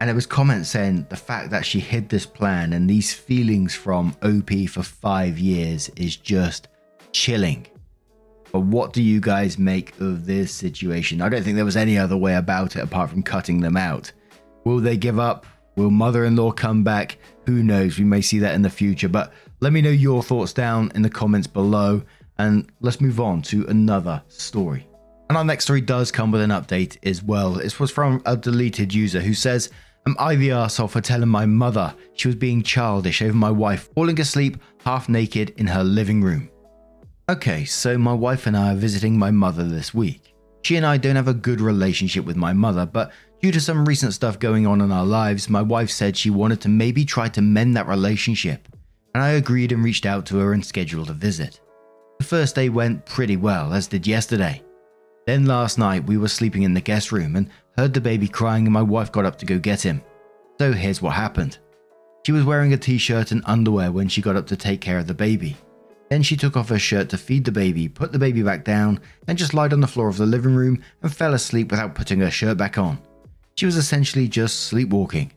and 0.00 0.08
there 0.08 0.14
was 0.14 0.26
comments 0.26 0.70
saying 0.70 1.06
the 1.10 1.16
fact 1.16 1.50
that 1.50 1.64
she 1.64 1.78
hid 1.78 2.08
this 2.08 2.24
plan 2.24 2.72
and 2.72 2.88
these 2.88 3.12
feelings 3.12 3.74
from 3.74 4.16
OP 4.22 4.50
for 4.70 4.82
five 4.82 5.38
years 5.38 5.90
is 5.90 6.16
just 6.16 6.68
chilling. 7.12 7.66
But 8.50 8.60
what 8.60 8.94
do 8.94 9.02
you 9.02 9.20
guys 9.20 9.58
make 9.58 10.00
of 10.00 10.24
this 10.24 10.54
situation? 10.54 11.20
I 11.20 11.28
don't 11.28 11.42
think 11.42 11.56
there 11.56 11.66
was 11.66 11.76
any 11.76 11.98
other 11.98 12.16
way 12.16 12.34
about 12.34 12.76
it 12.76 12.82
apart 12.82 13.10
from 13.10 13.22
cutting 13.22 13.60
them 13.60 13.76
out. 13.76 14.10
Will 14.64 14.78
they 14.78 14.96
give 14.96 15.18
up? 15.18 15.46
Will 15.76 15.90
mother 15.90 16.24
in 16.24 16.36
law 16.36 16.52
come 16.52 16.84
back? 16.84 17.18
Who 17.46 17.62
knows? 17.62 17.98
We 17.98 18.04
may 18.04 18.20
see 18.20 18.38
that 18.40 18.54
in 18.54 18.62
the 18.62 18.70
future. 18.70 19.08
But 19.08 19.32
let 19.60 19.72
me 19.72 19.80
know 19.80 19.90
your 19.90 20.22
thoughts 20.22 20.52
down 20.52 20.92
in 20.94 21.02
the 21.02 21.10
comments 21.10 21.46
below. 21.46 22.02
And 22.38 22.70
let's 22.80 23.00
move 23.00 23.20
on 23.20 23.42
to 23.42 23.66
another 23.66 24.22
story. 24.28 24.86
And 25.28 25.36
our 25.36 25.44
next 25.44 25.64
story 25.64 25.80
does 25.80 26.10
come 26.10 26.32
with 26.32 26.42
an 26.42 26.50
update 26.50 26.98
as 27.04 27.22
well. 27.22 27.52
This 27.52 27.78
was 27.78 27.90
from 27.90 28.20
a 28.26 28.36
deleted 28.36 28.92
user 28.92 29.20
who 29.20 29.34
says, 29.34 29.70
Am 30.06 30.16
I 30.18 30.34
the 30.34 30.48
arsehole 30.48 30.90
for 30.90 31.00
telling 31.00 31.28
my 31.28 31.46
mother 31.46 31.94
she 32.14 32.26
was 32.26 32.34
being 32.34 32.62
childish 32.62 33.20
over 33.20 33.34
my 33.34 33.50
wife 33.50 33.90
falling 33.94 34.18
asleep 34.18 34.56
half 34.84 35.08
naked 35.08 35.50
in 35.56 35.66
her 35.66 35.84
living 35.84 36.22
room? 36.22 36.50
Okay, 37.28 37.64
so 37.64 37.96
my 37.96 38.12
wife 38.12 38.46
and 38.46 38.56
I 38.56 38.72
are 38.72 38.76
visiting 38.76 39.18
my 39.18 39.30
mother 39.30 39.62
this 39.62 39.94
week. 39.94 40.34
She 40.62 40.76
and 40.76 40.84
I 40.84 40.96
don't 40.96 41.16
have 41.16 41.28
a 41.28 41.34
good 41.34 41.60
relationship 41.60 42.24
with 42.24 42.36
my 42.36 42.52
mother, 42.52 42.86
but 42.86 43.12
due 43.40 43.52
to 43.52 43.60
some 43.60 43.86
recent 43.86 44.12
stuff 44.12 44.38
going 44.38 44.66
on 44.66 44.80
in 44.80 44.92
our 44.92 45.06
lives, 45.06 45.48
my 45.48 45.62
wife 45.62 45.90
said 45.90 46.16
she 46.16 46.30
wanted 46.30 46.60
to 46.62 46.68
maybe 46.68 47.04
try 47.04 47.28
to 47.28 47.42
mend 47.42 47.76
that 47.76 47.88
relationship, 47.88 48.68
and 49.14 49.22
I 49.22 49.30
agreed 49.30 49.72
and 49.72 49.82
reached 49.82 50.06
out 50.06 50.26
to 50.26 50.38
her 50.38 50.52
and 50.52 50.64
scheduled 50.64 51.10
a 51.10 51.14
visit. 51.14 51.60
The 52.18 52.24
first 52.24 52.54
day 52.54 52.68
went 52.68 53.06
pretty 53.06 53.36
well, 53.36 53.72
as 53.72 53.86
did 53.86 54.06
yesterday. 54.06 54.62
Then 55.26 55.46
last 55.46 55.78
night 55.78 56.04
we 56.04 56.18
were 56.18 56.28
sleeping 56.28 56.62
in 56.62 56.74
the 56.74 56.80
guest 56.80 57.12
room 57.12 57.36
and 57.36 57.48
heard 57.76 57.94
the 57.94 58.00
baby 58.00 58.28
crying 58.28 58.66
and 58.66 58.74
my 58.74 58.82
wife 58.82 59.12
got 59.12 59.24
up 59.24 59.38
to 59.38 59.46
go 59.46 59.58
get 59.58 59.80
him. 59.80 60.02
So 60.58 60.72
here's 60.72 61.00
what 61.00 61.14
happened. 61.14 61.58
She 62.26 62.32
was 62.32 62.44
wearing 62.44 62.74
a 62.74 62.76
t-shirt 62.76 63.32
and 63.32 63.42
underwear 63.46 63.90
when 63.90 64.08
she 64.08 64.20
got 64.20 64.36
up 64.36 64.46
to 64.48 64.56
take 64.56 64.82
care 64.82 64.98
of 64.98 65.06
the 65.06 65.14
baby. 65.14 65.56
Then 66.10 66.22
she 66.22 66.36
took 66.36 66.56
off 66.56 66.68
her 66.68 66.78
shirt 66.78 67.08
to 67.10 67.16
feed 67.16 67.44
the 67.44 67.52
baby, 67.52 67.88
put 67.88 68.12
the 68.12 68.18
baby 68.18 68.42
back 68.42 68.64
down, 68.64 69.00
and 69.28 69.38
just 69.38 69.54
lied 69.54 69.72
on 69.72 69.80
the 69.80 69.86
floor 69.86 70.08
of 70.08 70.16
the 70.16 70.26
living 70.26 70.54
room 70.54 70.82
and 71.02 71.14
fell 71.14 71.34
asleep 71.34 71.70
without 71.70 71.94
putting 71.94 72.20
her 72.20 72.30
shirt 72.30 72.58
back 72.58 72.76
on. 72.76 72.98
She 73.56 73.66
was 73.66 73.76
essentially 73.76 74.28
just 74.28 74.60
sleepwalking. 74.60 75.32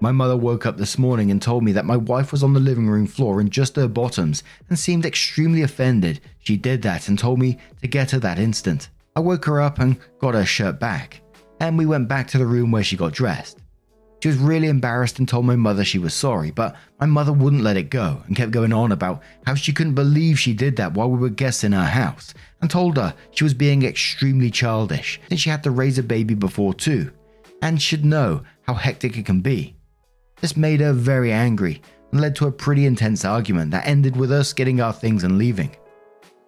My 0.00 0.12
mother 0.12 0.36
woke 0.36 0.66
up 0.66 0.76
this 0.76 0.98
morning 0.98 1.30
and 1.30 1.40
told 1.40 1.64
me 1.64 1.72
that 1.72 1.86
my 1.86 1.96
wife 1.96 2.30
was 2.30 2.42
on 2.42 2.52
the 2.52 2.60
living 2.60 2.86
room 2.86 3.06
floor 3.06 3.40
in 3.40 3.48
just 3.48 3.76
her 3.76 3.88
bottoms 3.88 4.42
and 4.68 4.78
seemed 4.78 5.06
extremely 5.06 5.62
offended 5.62 6.20
she 6.38 6.56
did 6.56 6.82
that 6.82 7.08
and 7.08 7.18
told 7.18 7.38
me 7.38 7.58
to 7.80 7.88
get 7.88 8.10
her 8.10 8.18
that 8.18 8.38
instant. 8.38 8.90
I 9.14 9.20
woke 9.20 9.46
her 9.46 9.60
up 9.60 9.78
and 9.78 9.98
got 10.18 10.34
her 10.34 10.44
shirt 10.44 10.78
back 10.78 11.22
and 11.60 11.78
we 11.78 11.86
went 11.86 12.08
back 12.08 12.28
to 12.28 12.38
the 12.38 12.46
room 12.46 12.70
where 12.70 12.84
she 12.84 12.96
got 12.96 13.12
dressed. 13.12 13.58
She 14.22 14.28
was 14.28 14.38
really 14.38 14.68
embarrassed 14.68 15.18
and 15.18 15.28
told 15.28 15.46
my 15.46 15.56
mother 15.56 15.84
she 15.84 15.98
was 15.98 16.12
sorry, 16.12 16.50
but 16.50 16.74
my 17.00 17.06
mother 17.06 17.32
wouldn't 17.32 17.62
let 17.62 17.76
it 17.76 17.90
go 17.90 18.22
and 18.26 18.36
kept 18.36 18.50
going 18.50 18.72
on 18.72 18.92
about 18.92 19.22
how 19.46 19.54
she 19.54 19.72
couldn't 19.72 19.94
believe 19.94 20.38
she 20.38 20.52
did 20.52 20.76
that 20.76 20.94
while 20.94 21.10
we 21.10 21.18
were 21.18 21.28
guests 21.28 21.64
in 21.64 21.72
her 21.72 21.84
house 21.84 22.34
and 22.60 22.70
told 22.70 22.96
her 22.96 23.14
she 23.30 23.44
was 23.44 23.54
being 23.54 23.82
extremely 23.82 24.50
childish 24.50 25.20
since 25.28 25.40
she 25.40 25.50
had 25.50 25.62
to 25.62 25.70
raise 25.70 25.98
a 25.98 26.02
baby 26.02 26.34
before 26.34 26.74
too 26.74 27.10
and 27.62 27.80
should 27.80 28.04
know 28.04 28.42
how 28.62 28.74
hectic 28.74 29.16
it 29.16 29.26
can 29.26 29.40
be. 29.40 29.76
This 30.40 30.56
made 30.56 30.80
her 30.80 30.92
very 30.92 31.32
angry 31.32 31.80
and 32.12 32.20
led 32.20 32.36
to 32.36 32.46
a 32.46 32.52
pretty 32.52 32.86
intense 32.86 33.24
argument 33.24 33.70
that 33.70 33.86
ended 33.86 34.16
with 34.16 34.30
us 34.30 34.52
getting 34.52 34.80
our 34.80 34.92
things 34.92 35.24
and 35.24 35.38
leaving. 35.38 35.74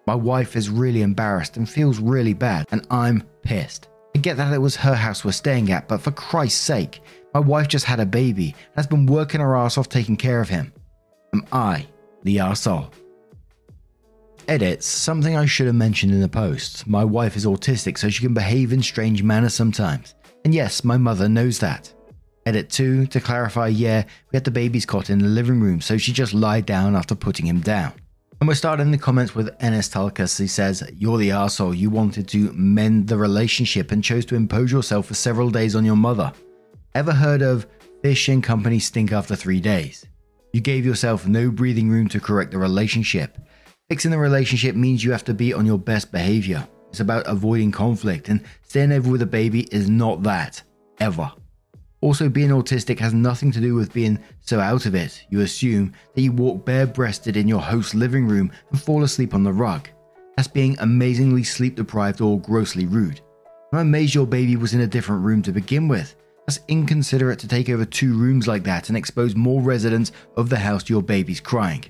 My 0.07 0.15
wife 0.15 0.55
is 0.55 0.69
really 0.69 1.01
embarrassed 1.01 1.57
and 1.57 1.69
feels 1.69 1.99
really 1.99 2.33
bad, 2.33 2.65
and 2.71 2.85
I'm 2.89 3.23
pissed. 3.43 3.89
I 4.15 4.19
get 4.19 4.37
that 4.37 4.53
it 4.53 4.57
was 4.57 4.75
her 4.75 4.95
house 4.95 5.23
we're 5.23 5.31
staying 5.31 5.71
at, 5.71 5.87
but 5.87 6.01
for 6.01 6.11
Christ's 6.11 6.59
sake, 6.59 7.01
my 7.33 7.39
wife 7.39 7.67
just 7.67 7.85
had 7.85 7.99
a 7.99 8.05
baby 8.05 8.55
and 8.55 8.75
has 8.75 8.87
been 8.87 9.05
working 9.05 9.41
her 9.41 9.55
ass 9.55 9.77
off 9.77 9.87
taking 9.89 10.17
care 10.17 10.41
of 10.41 10.49
him. 10.49 10.73
Am 11.33 11.45
I 11.51 11.85
the 12.23 12.37
arsehole? 12.37 12.91
Edit 14.47 14.83
something 14.83 15.37
I 15.37 15.45
should 15.45 15.67
have 15.67 15.75
mentioned 15.75 16.11
in 16.11 16.21
the 16.21 16.27
post. 16.27 16.87
My 16.87 17.05
wife 17.05 17.37
is 17.37 17.45
autistic, 17.45 17.99
so 17.99 18.09
she 18.09 18.23
can 18.23 18.33
behave 18.33 18.73
in 18.73 18.81
strange 18.81 19.21
manners 19.21 19.53
sometimes. 19.53 20.15
And 20.45 20.53
yes, 20.53 20.83
my 20.83 20.97
mother 20.97 21.29
knows 21.29 21.59
that. 21.59 21.93
Edit 22.45 22.69
2 22.69 23.07
to 23.07 23.19
clarify, 23.19 23.67
yeah, 23.67 24.03
we 24.31 24.37
had 24.37 24.43
the 24.43 24.51
baby's 24.51 24.85
cot 24.85 25.09
in 25.09 25.19
the 25.19 25.27
living 25.27 25.59
room, 25.59 25.81
so 25.81 25.97
she 25.97 26.11
just 26.11 26.33
lied 26.33 26.65
down 26.65 26.95
after 26.95 27.13
putting 27.13 27.45
him 27.45 27.59
down. 27.59 27.93
And 28.39 28.47
we're 28.47 28.55
starting 28.55 28.89
the 28.89 28.97
comments 28.97 29.35
with 29.35 29.55
Enes 29.59 29.91
Talkas. 29.91 30.39
He 30.39 30.47
says, 30.47 30.81
You're 30.95 31.17
the 31.17 31.31
asshole. 31.31 31.75
You 31.75 31.89
wanted 31.89 32.27
to 32.29 32.53
mend 32.53 33.07
the 33.09 33.17
relationship 33.17 33.91
and 33.91 34.01
chose 34.01 34.25
to 34.27 34.35
impose 34.35 34.71
yourself 34.71 35.07
for 35.07 35.13
several 35.13 35.49
days 35.49 35.75
on 35.75 35.83
your 35.83 35.97
mother. 35.97 36.31
Ever 36.95 37.11
heard 37.11 37.41
of 37.41 37.67
fish 38.01 38.29
and 38.29 38.41
company 38.41 38.79
stink 38.79 39.11
after 39.11 39.35
three 39.35 39.59
days? 39.59 40.05
You 40.53 40.61
gave 40.61 40.85
yourself 40.85 41.27
no 41.27 41.51
breathing 41.51 41.89
room 41.89 42.07
to 42.07 42.19
correct 42.21 42.51
the 42.51 42.57
relationship. 42.57 43.37
Fixing 43.89 44.11
the 44.11 44.17
relationship 44.17 44.75
means 44.75 45.03
you 45.03 45.11
have 45.11 45.25
to 45.25 45.33
be 45.33 45.53
on 45.53 45.65
your 45.65 45.77
best 45.77 46.11
behavior. 46.11 46.65
It's 46.89 46.99
about 46.99 47.27
avoiding 47.27 47.71
conflict, 47.71 48.29
and 48.29 48.43
staying 48.63 48.91
over 48.91 49.09
with 49.09 49.21
a 49.21 49.27
baby 49.27 49.61
is 49.71 49.89
not 49.89 50.23
that. 50.23 50.61
Ever. 50.99 51.31
Also, 52.01 52.29
being 52.29 52.49
autistic 52.49 52.97
has 52.99 53.13
nothing 53.13 53.51
to 53.51 53.59
do 53.59 53.75
with 53.75 53.93
being 53.93 54.19
so 54.41 54.59
out 54.59 54.85
of 54.85 54.95
it. 54.95 55.25
You 55.29 55.41
assume 55.41 55.93
that 56.15 56.21
you 56.21 56.31
walk 56.31 56.65
bare 56.65 56.87
breasted 56.87 57.35
in 57.35 57.47
your 57.47 57.61
host's 57.61 57.93
living 57.93 58.27
room 58.27 58.51
and 58.71 58.81
fall 58.81 59.03
asleep 59.03 59.33
on 59.33 59.43
the 59.43 59.51
rug. 59.51 59.89
That's 60.35 60.47
being 60.47 60.77
amazingly 60.79 61.43
sleep 61.43 61.75
deprived 61.75 62.21
or 62.21 62.39
grossly 62.39 62.85
rude. 62.85 63.21
I'm 63.73 63.79
amazed 63.79 64.15
your 64.15 64.25
baby 64.25 64.55
was 64.55 64.73
in 64.73 64.81
a 64.81 64.87
different 64.87 65.23
room 65.23 65.41
to 65.43 65.51
begin 65.51 65.87
with. 65.87 66.15
That's 66.47 66.61
inconsiderate 66.69 67.39
to 67.39 67.47
take 67.47 67.69
over 67.69 67.85
two 67.85 68.17
rooms 68.17 68.47
like 68.47 68.63
that 68.63 68.89
and 68.89 68.97
expose 68.97 69.35
more 69.35 69.61
residents 69.61 70.13
of 70.37 70.49
the 70.49 70.57
house 70.57 70.83
to 70.85 70.93
your 70.93 71.03
baby's 71.03 71.39
crying. 71.41 71.85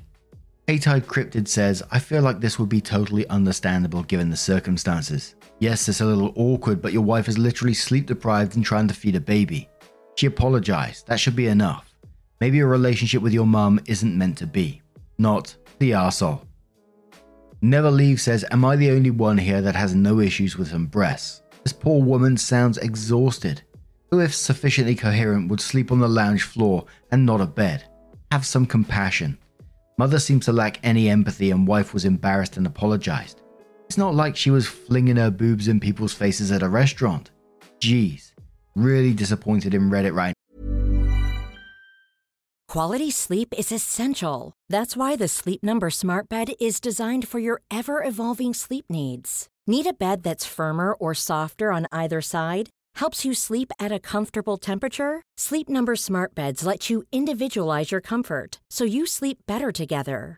A-Tide 0.69 1.07
Cryptid 1.07 1.47
says, 1.47 1.81
I 1.89 1.97
feel 1.97 2.21
like 2.21 2.39
this 2.39 2.59
would 2.59 2.69
be 2.69 2.79
totally 2.79 3.27
understandable 3.29 4.03
given 4.03 4.29
the 4.29 4.37
circumstances. 4.37 5.33
Yes, 5.57 5.89
it's 5.89 6.01
a 6.01 6.05
little 6.05 6.31
awkward, 6.35 6.79
but 6.79 6.93
your 6.93 7.01
wife 7.01 7.27
is 7.27 7.39
literally 7.39 7.73
sleep 7.73 8.05
deprived 8.05 8.55
and 8.55 8.63
trying 8.63 8.87
to 8.87 8.93
feed 8.93 9.15
a 9.15 9.19
baby. 9.19 9.67
She 10.13 10.27
apologized. 10.27 11.07
That 11.07 11.19
should 11.19 11.35
be 11.35 11.47
enough. 11.47 11.95
Maybe 12.39 12.59
a 12.59 12.67
relationship 12.67 13.23
with 13.23 13.33
your 13.33 13.47
mum 13.47 13.79
isn't 13.87 14.15
meant 14.15 14.37
to 14.37 14.45
be. 14.45 14.83
Not 15.17 15.55
the 15.79 15.89
arsehole. 15.89 16.45
Never 17.63 17.89
Leave 17.89 18.21
says, 18.21 18.45
Am 18.51 18.63
I 18.63 18.75
the 18.75 18.91
only 18.91 19.09
one 19.09 19.39
here 19.39 19.63
that 19.63 19.75
has 19.75 19.95
no 19.95 20.19
issues 20.19 20.55
with 20.55 20.67
some 20.67 20.85
breasts? 20.85 21.41
This 21.63 21.73
poor 21.73 21.99
woman 21.99 22.37
sounds 22.37 22.77
exhausted. 22.77 23.63
Who, 24.11 24.19
if 24.19 24.35
sufficiently 24.35 24.93
coherent, 24.93 25.49
would 25.49 25.61
sleep 25.61 25.91
on 25.91 25.99
the 25.99 26.07
lounge 26.07 26.43
floor 26.43 26.85
and 27.09 27.25
not 27.25 27.41
a 27.41 27.47
bed? 27.47 27.85
Have 28.31 28.45
some 28.45 28.67
compassion. 28.67 29.39
Mother 29.99 30.17
seems 30.17 30.45
to 30.45 30.53
lack 30.53 30.79
any 30.81 31.09
empathy, 31.09 31.51
and 31.51 31.67
wife 31.67 31.93
was 31.93 32.05
embarrassed 32.05 32.55
and 32.55 32.65
apologized. 32.65 33.41
It's 33.87 33.97
not 33.97 34.15
like 34.15 34.37
she 34.37 34.49
was 34.49 34.65
flinging 34.65 35.17
her 35.17 35.29
boobs 35.29 35.67
in 35.67 35.81
people's 35.81 36.13
faces 36.13 36.53
at 36.53 36.63
a 36.63 36.69
restaurant. 36.69 37.31
Jeez. 37.81 38.31
Really 38.77 39.13
disappointed 39.13 39.73
in 39.73 39.89
Reddit 39.89 40.15
right 40.15 40.33
now. 40.33 41.11
Quality 42.69 43.11
sleep 43.11 43.53
is 43.57 43.73
essential. 43.73 44.53
That's 44.69 44.95
why 44.95 45.17
the 45.17 45.27
Sleep 45.27 45.61
Number 45.63 45.89
Smart 45.89 46.29
Bed 46.29 46.53
is 46.61 46.79
designed 46.79 47.27
for 47.27 47.39
your 47.39 47.61
ever 47.69 48.01
evolving 48.01 48.53
sleep 48.53 48.85
needs. 48.89 49.49
Need 49.67 49.85
a 49.85 49.91
bed 49.91 50.23
that's 50.23 50.45
firmer 50.45 50.93
or 50.93 51.13
softer 51.13 51.73
on 51.73 51.87
either 51.91 52.21
side? 52.21 52.69
Helps 52.99 53.23
you 53.23 53.33
sleep 53.33 53.71
at 53.79 53.93
a 53.93 53.99
comfortable 53.99 54.57
temperature? 54.57 55.21
Sleep 55.37 55.69
Number 55.69 55.95
Smart 55.95 56.35
Beds 56.35 56.65
let 56.65 56.89
you 56.89 57.03
individualize 57.13 57.93
your 57.93 58.01
comfort 58.01 58.59
so 58.69 58.83
you 58.83 59.05
sleep 59.05 59.37
better 59.47 59.71
together. 59.71 60.37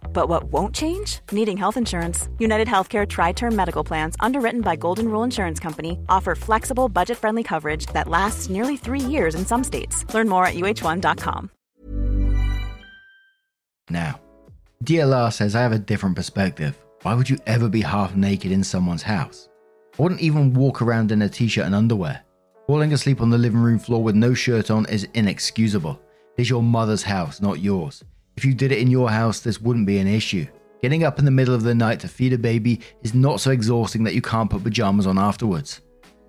But 0.13 0.29
what 0.29 0.43
won't 0.45 0.75
change? 0.75 1.21
Needing 1.31 1.57
health 1.57 1.77
insurance. 1.77 2.29
United 2.37 2.67
Healthcare 2.67 3.07
tri-term 3.07 3.55
medical 3.55 3.83
plans 3.83 4.15
underwritten 4.19 4.61
by 4.61 4.75
Golden 4.75 5.07
Rule 5.09 5.23
Insurance 5.23 5.59
Company 5.59 5.97
offer 6.09 6.35
flexible, 6.35 6.89
budget-friendly 6.89 7.43
coverage 7.43 7.87
that 7.87 8.07
lasts 8.07 8.49
nearly 8.49 8.77
3 8.77 8.99
years 8.99 9.33
in 9.35 9.45
some 9.45 9.63
states. 9.63 10.05
Learn 10.13 10.29
more 10.29 10.45
at 10.45 10.53
uh1.com. 10.55 11.49
Now, 13.89 14.21
DLR 14.83 15.33
says 15.33 15.55
I 15.55 15.61
have 15.61 15.73
a 15.73 15.79
different 15.79 16.15
perspective. 16.15 16.77
Why 17.03 17.13
would 17.13 17.29
you 17.29 17.37
ever 17.45 17.67
be 17.67 17.81
half 17.81 18.15
naked 18.15 18.51
in 18.51 18.63
someone's 18.63 19.01
house? 19.01 19.49
I 19.99 20.03
wouldn't 20.03 20.21
even 20.21 20.53
walk 20.53 20.81
around 20.81 21.11
in 21.11 21.23
a 21.23 21.29
t 21.29 21.47
shirt 21.47 21.65
and 21.65 21.75
underwear. 21.75 22.21
Falling 22.67 22.93
asleep 22.93 23.21
on 23.21 23.29
the 23.29 23.37
living 23.37 23.59
room 23.59 23.79
floor 23.79 24.01
with 24.01 24.15
no 24.15 24.33
shirt 24.33 24.71
on 24.71 24.85
is 24.85 25.07
inexcusable. 25.13 25.99
It 26.37 26.43
is 26.43 26.49
your 26.49 26.63
mother's 26.63 27.03
house, 27.03 27.41
not 27.41 27.59
yours. 27.59 28.03
If 28.41 28.45
you 28.45 28.55
did 28.55 28.71
it 28.71 28.79
in 28.79 28.89
your 28.89 29.11
house, 29.11 29.39
this 29.39 29.61
wouldn't 29.61 29.85
be 29.85 29.99
an 29.99 30.07
issue. 30.07 30.47
Getting 30.81 31.03
up 31.03 31.19
in 31.19 31.25
the 31.25 31.29
middle 31.29 31.53
of 31.53 31.61
the 31.61 31.75
night 31.75 31.99
to 31.99 32.07
feed 32.07 32.33
a 32.33 32.39
baby 32.39 32.81
is 33.03 33.13
not 33.13 33.39
so 33.39 33.51
exhausting 33.51 34.03
that 34.03 34.15
you 34.15 34.21
can't 34.23 34.49
put 34.49 34.63
pajamas 34.63 35.05
on 35.05 35.19
afterwards. 35.19 35.81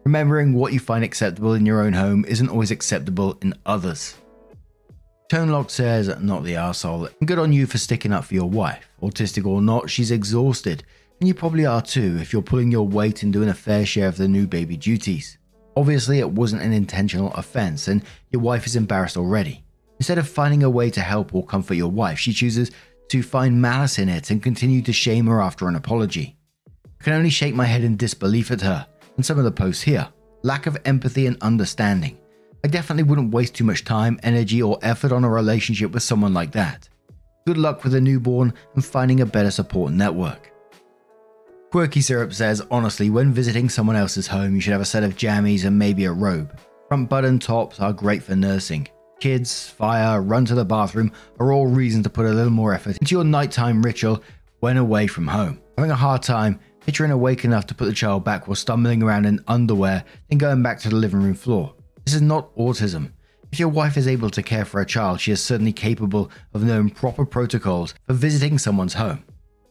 Remembering 0.04 0.52
what 0.52 0.74
you 0.74 0.78
find 0.78 1.04
acceptable 1.04 1.54
in 1.54 1.64
your 1.64 1.80
own 1.80 1.94
home 1.94 2.26
isn't 2.26 2.50
always 2.50 2.70
acceptable 2.70 3.38
in 3.40 3.54
others. 3.64 4.14
Tonelock 5.30 5.70
says, 5.70 6.14
not 6.20 6.44
the 6.44 6.52
arsehole. 6.52 7.10
Good 7.24 7.38
on 7.38 7.50
you 7.50 7.64
for 7.64 7.78
sticking 7.78 8.12
up 8.12 8.24
for 8.24 8.34
your 8.34 8.50
wife. 8.50 8.90
Autistic 9.00 9.46
or 9.46 9.62
not, 9.62 9.88
she's 9.88 10.10
exhausted. 10.10 10.84
And 11.18 11.28
you 11.28 11.32
probably 11.32 11.64
are 11.64 11.80
too 11.80 12.18
if 12.20 12.30
you're 12.30 12.42
pulling 12.42 12.70
your 12.70 12.86
weight 12.86 13.22
and 13.22 13.32
doing 13.32 13.48
a 13.48 13.54
fair 13.54 13.86
share 13.86 14.08
of 14.08 14.18
the 14.18 14.28
new 14.28 14.46
baby 14.46 14.76
duties. 14.76 15.38
Obviously, 15.78 16.18
it 16.18 16.28
wasn't 16.28 16.60
an 16.60 16.74
intentional 16.74 17.32
offense, 17.32 17.88
and 17.88 18.04
your 18.30 18.42
wife 18.42 18.66
is 18.66 18.76
embarrassed 18.76 19.16
already. 19.16 19.61
Instead 20.02 20.18
of 20.18 20.28
finding 20.28 20.64
a 20.64 20.68
way 20.68 20.90
to 20.90 21.00
help 21.00 21.32
or 21.32 21.46
comfort 21.46 21.74
your 21.74 21.88
wife, 21.88 22.18
she 22.18 22.32
chooses 22.32 22.72
to 23.08 23.22
find 23.22 23.62
malice 23.62 24.00
in 24.00 24.08
it 24.08 24.32
and 24.32 24.42
continue 24.42 24.82
to 24.82 24.92
shame 24.92 25.28
her 25.28 25.40
after 25.40 25.68
an 25.68 25.76
apology. 25.76 26.36
I 27.00 27.04
can 27.04 27.12
only 27.12 27.30
shake 27.30 27.54
my 27.54 27.66
head 27.66 27.84
in 27.84 27.96
disbelief 27.96 28.50
at 28.50 28.62
her 28.62 28.84
and 29.14 29.24
some 29.24 29.38
of 29.38 29.44
the 29.44 29.52
posts 29.52 29.84
here. 29.84 30.08
Lack 30.42 30.66
of 30.66 30.76
empathy 30.86 31.28
and 31.28 31.40
understanding. 31.40 32.18
I 32.64 32.66
definitely 32.66 33.04
wouldn't 33.04 33.32
waste 33.32 33.54
too 33.54 33.62
much 33.62 33.84
time, 33.84 34.18
energy, 34.24 34.60
or 34.60 34.76
effort 34.82 35.12
on 35.12 35.22
a 35.22 35.30
relationship 35.30 35.92
with 35.92 36.02
someone 36.02 36.34
like 36.34 36.50
that. 36.50 36.88
Good 37.46 37.56
luck 37.56 37.84
with 37.84 37.94
a 37.94 38.00
newborn 38.00 38.54
and 38.74 38.84
finding 38.84 39.20
a 39.20 39.26
better 39.26 39.52
support 39.52 39.92
network. 39.92 40.50
Quirky 41.70 42.00
Syrup 42.00 42.34
says, 42.34 42.60
honestly, 42.72 43.08
when 43.08 43.32
visiting 43.32 43.68
someone 43.68 43.94
else's 43.94 44.26
home, 44.26 44.56
you 44.56 44.60
should 44.60 44.72
have 44.72 44.82
a 44.82 44.84
set 44.84 45.04
of 45.04 45.14
jammies 45.14 45.64
and 45.64 45.78
maybe 45.78 46.06
a 46.06 46.12
robe. 46.12 46.58
Front 46.88 47.08
button 47.08 47.38
tops 47.38 47.78
are 47.78 47.92
great 47.92 48.24
for 48.24 48.34
nursing. 48.34 48.88
Kids, 49.22 49.68
fire, 49.68 50.20
run 50.20 50.44
to 50.46 50.56
the 50.56 50.64
bathroom 50.64 51.12
are 51.38 51.52
all 51.52 51.68
reasons 51.68 52.02
to 52.02 52.10
put 52.10 52.26
a 52.26 52.30
little 52.32 52.50
more 52.50 52.74
effort 52.74 52.96
into 53.00 53.14
your 53.14 53.22
nighttime 53.22 53.80
ritual 53.80 54.20
when 54.58 54.76
away 54.76 55.06
from 55.06 55.28
home. 55.28 55.60
Having 55.78 55.92
a 55.92 55.94
hard 55.94 56.24
time 56.24 56.58
picturing 56.84 57.12
awake 57.12 57.44
enough 57.44 57.64
to 57.68 57.74
put 57.76 57.84
the 57.84 57.92
child 57.92 58.24
back 58.24 58.48
while 58.48 58.56
stumbling 58.56 59.00
around 59.00 59.24
in 59.24 59.38
underwear, 59.46 60.02
then 60.28 60.38
going 60.38 60.60
back 60.60 60.80
to 60.80 60.88
the 60.88 60.96
living 60.96 61.22
room 61.22 61.34
floor. 61.34 61.72
This 62.04 62.16
is 62.16 62.20
not 62.20 62.52
autism. 62.56 63.12
If 63.52 63.60
your 63.60 63.68
wife 63.68 63.96
is 63.96 64.08
able 64.08 64.28
to 64.28 64.42
care 64.42 64.64
for 64.64 64.80
a 64.80 64.84
child, 64.84 65.20
she 65.20 65.30
is 65.30 65.40
certainly 65.40 65.72
capable 65.72 66.28
of 66.52 66.64
knowing 66.64 66.90
proper 66.90 67.24
protocols 67.24 67.94
for 68.08 68.14
visiting 68.14 68.58
someone's 68.58 68.94
home. 68.94 69.22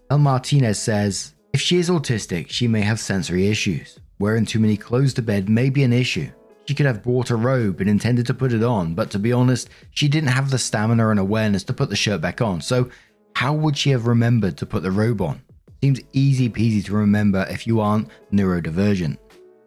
El 0.10 0.20
Martinez 0.20 0.80
says, 0.80 1.34
if 1.52 1.60
she 1.60 1.78
is 1.78 1.90
autistic, 1.90 2.50
she 2.50 2.70
may 2.70 2.84
have 2.84 3.02
sensory 3.02 3.50
issues. 3.50 4.00
Wearing 4.18 4.46
too 4.46 4.62
many 4.62 4.78
clothes 4.78 5.14
to 5.16 5.22
bed 5.22 5.50
may 5.50 5.70
be 5.70 5.84
an 5.84 5.92
issue. 5.92 6.32
She 6.72 6.76
could 6.76 6.86
have 6.86 7.04
bought 7.04 7.32
a 7.32 7.36
robe 7.36 7.82
and 7.82 7.90
intended 7.90 8.28
to 8.28 8.34
put 8.34 8.54
it 8.54 8.64
on, 8.64 8.96
but 8.96 9.12
to 9.12 9.20
be 9.20 9.34
honest, 9.34 9.68
she 9.90 10.08
didn't 10.08 10.30
have 10.30 10.50
the 10.50 10.58
stamina 10.58 11.10
and 11.10 11.20
awareness 11.20 11.66
to 11.66 11.74
put 11.74 11.90
the 11.90 11.98
shirt 11.98 12.22
back 12.22 12.40
on, 12.40 12.62
so 12.62 12.90
how 13.36 13.52
would 13.52 13.78
she 13.78 13.90
have 13.90 14.08
remembered 14.08 14.56
to 14.56 14.66
put 14.66 14.82
the 14.82 14.90
robe 14.90 15.22
on? 15.22 15.42
Seems 15.84 16.00
easy 16.14 16.50
peasy 16.50 16.82
to 16.86 16.94
remember 16.94 17.46
if 17.50 17.68
you 17.68 17.82
aren't 17.82 18.08
neurodivergent. 18.32 19.18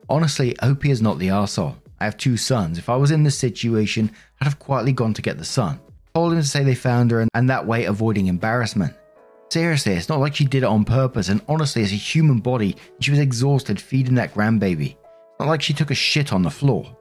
Honestly, 0.08 0.56
Opie 0.62 0.90
is 0.90 1.02
not 1.02 1.18
the 1.18 1.28
arsehole. 1.28 1.76
I 2.00 2.06
have 2.06 2.16
two 2.16 2.38
sons. 2.38 2.78
If 2.78 2.88
I 2.88 2.96
was 2.96 3.11
in 3.11 3.23
this 3.23 3.37
situation, 3.37 4.11
I'd 4.40 4.46
have 4.46 4.58
quietly 4.58 4.92
gone 4.92 5.12
to 5.12 5.20
get 5.20 5.37
the 5.37 5.44
son. 5.44 5.80
Told 6.14 6.32
him 6.32 6.40
to 6.40 6.46
say 6.46 6.64
they 6.64 6.75
found 6.75 7.11
her 7.11 7.20
and, 7.20 7.28
and 7.34 7.50
that 7.50 7.66
way 7.66 7.84
avoiding 7.84 8.28
embarrassment. 8.28 8.94
Seriously, 9.50 9.92
it's 9.92 10.08
not 10.08 10.20
like 10.20 10.34
she 10.34 10.46
did 10.46 10.62
it 10.62 10.73
on 10.73 10.87
purpose, 10.87 11.28
and 11.28 11.42
honestly, 11.50 11.82
as 11.82 11.92
a 11.92 11.96
human 11.96 12.38
body, 12.38 12.78
she 13.00 13.11
was 13.11 13.20
exhausted 13.20 13.78
feeding 13.78 14.14
that 14.14 14.32
grandbaby. 14.32 14.96
Not 15.38 15.48
like 15.48 15.62
she 15.62 15.74
took 15.74 15.90
a 15.90 15.94
shit 15.94 16.32
on 16.32 16.42
the 16.42 16.50
floor. 16.50 16.96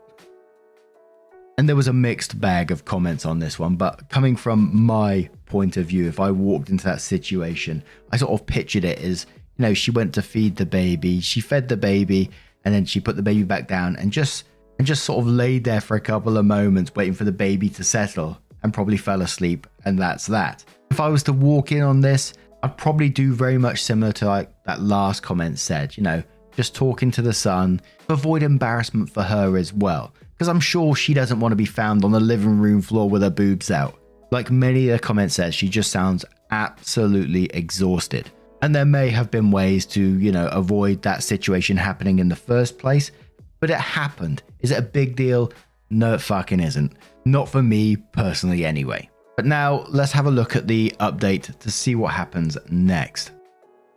And 1.58 1.70
there 1.70 1.76
was 1.76 1.88
a 1.88 1.94
mixed 1.94 2.42
bag 2.42 2.72
of 2.72 2.86
comments 2.86 3.26
on 3.26 3.40
this 3.40 3.60
one, 3.60 3.76
but 3.76 4.10
coming 4.10 4.36
from 4.36 4.72
my 4.76 5.30
point 5.46 5.78
of 5.78 5.86
view, 5.86 6.08
if 6.08 6.20
I 6.20 6.32
walked 6.32 6.70
into 6.70 6.86
that 6.86 7.02
situation, 7.02 7.84
I 8.12 8.18
sort 8.18 8.32
of 8.32 8.48
pictured 8.48 8.86
it 8.86 9.00
as, 9.00 9.28
you 9.58 9.64
know, 9.64 9.74
she 9.76 9.92
went 9.92 10.16
to 10.16 10.24
feed 10.24 10.56
the 10.56 10.66
baby, 10.66 11.20
she 11.22 11.42
fed 11.42 11.70
the 11.70 11.78
baby, 11.78 12.32
and 12.66 12.74
then 12.74 12.86
she 12.86 13.00
put 13.00 13.16
the 13.16 13.22
baby 13.22 13.44
back 13.44 13.68
down 13.68 13.96
and 13.98 14.12
just 14.12 14.46
and 14.80 14.88
just 14.88 15.04
sort 15.04 15.20
of 15.20 15.28
laid 15.28 15.64
there 15.64 15.82
for 15.82 15.96
a 15.96 16.02
couple 16.02 16.36
of 16.38 16.46
moments 16.46 16.96
waiting 16.96 17.14
for 17.14 17.26
the 17.26 17.32
baby 17.32 17.70
to 17.70 17.84
settle 17.84 18.40
and 18.64 18.74
probably 18.74 18.98
fell 18.98 19.22
asleep 19.22 19.68
and 19.86 20.00
that's 20.00 20.26
that. 20.28 20.64
If 20.90 21.00
I 21.00 21.10
was 21.10 21.22
to 21.24 21.34
walk 21.34 21.72
in 21.72 21.84
on 21.84 22.02
this, 22.02 22.34
I'd 22.64 22.78
probably 22.78 23.10
do 23.10 23.34
very 23.34 23.58
much 23.58 23.84
similar 23.84 24.12
to 24.14 24.26
like 24.26 24.50
that 24.64 24.82
last 24.82 25.22
comment 25.22 25.60
said, 25.60 25.96
you 25.96 26.04
know, 26.04 26.24
just 26.56 26.76
talking 26.76 27.12
to 27.12 27.22
the 27.22 27.34
son, 27.34 27.82
avoid 28.10 28.44
embarrassment 28.44 29.10
for 29.10 29.24
her 29.24 29.58
as 29.58 29.74
well, 29.74 30.14
because 30.34 30.48
I'm 30.48 30.60
sure 30.60 30.96
she 30.96 31.14
doesn't 31.14 31.40
want 31.40 31.52
to 31.52 31.58
be 31.58 31.66
found 31.66 32.04
on 32.04 32.12
the 32.12 32.20
living 32.20 32.60
room 32.60 32.82
floor 32.82 33.10
with 33.10 33.22
her 33.22 33.30
boobs 33.30 33.72
out. 33.72 34.00
Like 34.32 34.52
many 34.52 34.90
of 34.90 34.94
the 34.94 35.06
comments 35.06 35.36
said, 35.36 35.54
she 35.54 35.70
just 35.70 35.92
sounds 35.92 36.26
absolutely 36.52 37.46
exhausted. 37.54 38.30
And 38.62 38.74
there 38.74 38.86
may 38.86 39.10
have 39.10 39.30
been 39.30 39.52
ways 39.52 39.86
to, 39.88 40.02
you 40.02 40.32
know, 40.32 40.48
avoid 40.48 41.02
that 41.02 41.24
situation 41.24 41.76
happening 41.76 42.20
in 42.20 42.30
the 42.30 42.36
first 42.36 42.80
place, 42.80 43.12
but 43.60 43.70
it 43.70 43.78
happened. 43.78 44.42
Is 44.62 44.72
it 44.72 44.80
a 44.80 44.84
big 44.84 45.16
deal? 45.16 45.52
No, 45.90 46.14
it 46.16 46.22
fucking 46.22 46.60
isn't. 46.60 46.94
Not 47.26 47.50
for 47.50 47.62
me 47.62 47.96
personally, 47.96 48.66
anyway. 48.66 49.10
But 49.36 49.46
now 49.46 49.86
let's 49.90 50.12
have 50.12 50.28
a 50.28 50.32
look 50.32 50.56
at 50.56 50.68
the 50.68 50.94
update 51.00 51.58
to 51.60 51.72
see 51.72 51.96
what 51.96 52.14
happens 52.14 52.58
next. 52.70 53.32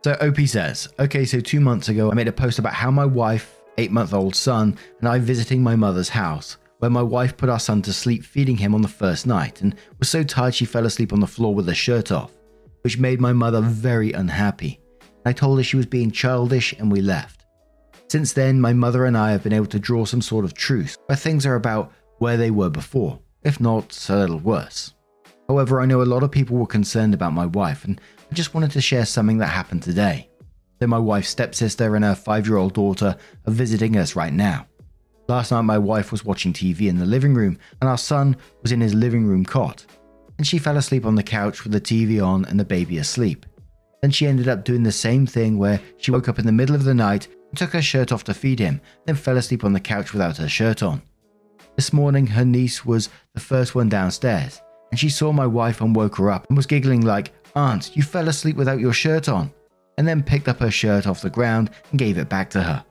So 0.07 0.13
OP 0.21 0.39
says, 0.47 0.87
okay, 0.99 1.25
so 1.25 1.41
two 1.41 1.59
months 1.59 1.89
ago, 1.89 2.09
I 2.09 2.13
made 2.13 2.29
a 2.29 2.31
post 2.31 2.59
about 2.59 2.71
how 2.71 2.89
my 2.89 3.03
wife, 3.03 3.59
eight 3.77 3.91
month 3.91 4.13
old 4.13 4.37
son, 4.37 4.77
and 5.01 5.09
I 5.09 5.19
visiting 5.19 5.61
my 5.61 5.75
mother's 5.75 6.07
house, 6.07 6.55
where 6.79 6.89
my 6.89 7.01
wife 7.01 7.35
put 7.35 7.49
our 7.49 7.59
son 7.59 7.81
to 7.81 7.91
sleep 7.91 8.23
feeding 8.23 8.55
him 8.55 8.73
on 8.73 8.81
the 8.81 8.87
first 8.87 9.27
night 9.27 9.61
and 9.61 9.75
was 9.99 10.07
so 10.07 10.23
tired 10.23 10.55
she 10.55 10.63
fell 10.63 10.85
asleep 10.85 11.11
on 11.11 11.19
the 11.19 11.27
floor 11.27 11.53
with 11.53 11.67
her 11.67 11.73
shirt 11.73 12.13
off, 12.13 12.31
which 12.83 12.97
made 12.97 13.19
my 13.19 13.33
mother 13.33 13.59
very 13.59 14.13
unhappy. 14.13 14.79
I 15.25 15.33
told 15.33 15.57
her 15.57 15.63
she 15.65 15.75
was 15.75 15.85
being 15.85 16.09
childish 16.09 16.71
and 16.71 16.89
we 16.89 17.01
left. 17.01 17.43
Since 18.07 18.31
then, 18.31 18.61
my 18.61 18.71
mother 18.71 19.03
and 19.03 19.17
I 19.17 19.31
have 19.31 19.43
been 19.43 19.51
able 19.51 19.65
to 19.65 19.77
draw 19.77 20.05
some 20.05 20.21
sort 20.21 20.45
of 20.45 20.53
truce 20.53 20.97
where 21.07 21.17
things 21.17 21.45
are 21.45 21.55
about 21.55 21.91
where 22.19 22.37
they 22.37 22.49
were 22.49 22.69
before, 22.69 23.19
if 23.43 23.59
not 23.59 24.07
a 24.09 24.15
little 24.15 24.39
worse. 24.39 24.93
However, 25.49 25.81
I 25.81 25.85
know 25.85 26.01
a 26.01 26.03
lot 26.03 26.23
of 26.23 26.31
people 26.31 26.55
were 26.55 26.65
concerned 26.65 27.13
about 27.13 27.33
my 27.33 27.45
wife, 27.45 27.85
and 27.85 27.99
I 28.31 28.35
just 28.35 28.53
wanted 28.53 28.71
to 28.71 28.81
share 28.81 29.05
something 29.05 29.37
that 29.37 29.47
happened 29.47 29.83
today. 29.83 30.29
So, 30.79 30.87
my 30.87 30.99
wife's 30.99 31.29
stepsister 31.29 31.95
and 31.95 32.05
her 32.05 32.15
five 32.15 32.47
year 32.47 32.57
old 32.57 32.73
daughter 32.73 33.15
are 33.45 33.53
visiting 33.53 33.97
us 33.97 34.15
right 34.15 34.33
now. 34.33 34.67
Last 35.27 35.51
night, 35.51 35.61
my 35.61 35.77
wife 35.77 36.11
was 36.11 36.23
watching 36.23 36.53
TV 36.53 36.87
in 36.87 36.97
the 36.97 37.05
living 37.05 37.33
room, 37.33 37.57
and 37.81 37.89
our 37.89 37.97
son 37.97 38.37
was 38.61 38.71
in 38.71 38.79
his 38.79 38.93
living 38.93 39.25
room 39.25 39.43
cot. 39.43 39.85
And 40.37 40.45
she 40.45 40.57
fell 40.57 40.77
asleep 40.77 41.05
on 41.05 41.15
the 41.15 41.23
couch 41.23 41.63
with 41.63 41.73
the 41.73 41.81
TV 41.81 42.23
on 42.25 42.45
and 42.45 42.59
the 42.59 42.65
baby 42.65 42.99
asleep. 42.99 43.45
Then 44.01 44.11
she 44.11 44.27
ended 44.27 44.47
up 44.47 44.63
doing 44.63 44.83
the 44.83 44.91
same 44.91 45.25
thing 45.25 45.57
where 45.57 45.81
she 45.97 46.11
woke 46.11 46.29
up 46.29 46.39
in 46.39 46.45
the 46.45 46.51
middle 46.51 46.75
of 46.75 46.83
the 46.83 46.93
night 46.93 47.27
and 47.49 47.57
took 47.57 47.71
her 47.71 47.81
shirt 47.81 48.11
off 48.11 48.23
to 48.25 48.33
feed 48.33 48.59
him, 48.59 48.79
then 49.05 49.15
fell 49.15 49.37
asleep 49.37 49.63
on 49.63 49.73
the 49.73 49.79
couch 49.79 50.13
without 50.13 50.37
her 50.37 50.47
shirt 50.47 50.83
on. 50.83 51.01
This 51.75 51.91
morning, 51.91 52.27
her 52.27 52.45
niece 52.45 52.85
was 52.85 53.09
the 53.33 53.39
first 53.39 53.75
one 53.75 53.89
downstairs, 53.89 54.61
and 54.91 54.99
she 54.99 55.09
saw 55.09 55.31
my 55.31 55.47
wife 55.47 55.81
and 55.81 55.95
woke 55.95 56.17
her 56.17 56.31
up 56.31 56.47
and 56.47 56.55
was 56.55 56.65
giggling 56.65 57.01
like, 57.01 57.33
Aunt, 57.57 57.97
you 57.97 58.03
fell 58.03 58.27
asleep 58.27 58.55
without 58.55 58.79
your 58.79 58.93
shirt 58.93 59.27
on, 59.27 59.51
and 59.97 60.07
then 60.07 60.21
picked 60.21 60.47
up 60.47 60.59
her 60.59 60.69
shirt 60.69 61.07
off 61.07 61.23
the 61.23 61.29
ground 61.29 61.71
and 61.89 61.97
gave 61.97 62.19
it 62.19 62.29
back 62.29 62.51
to 62.51 62.61
her. 62.61 62.85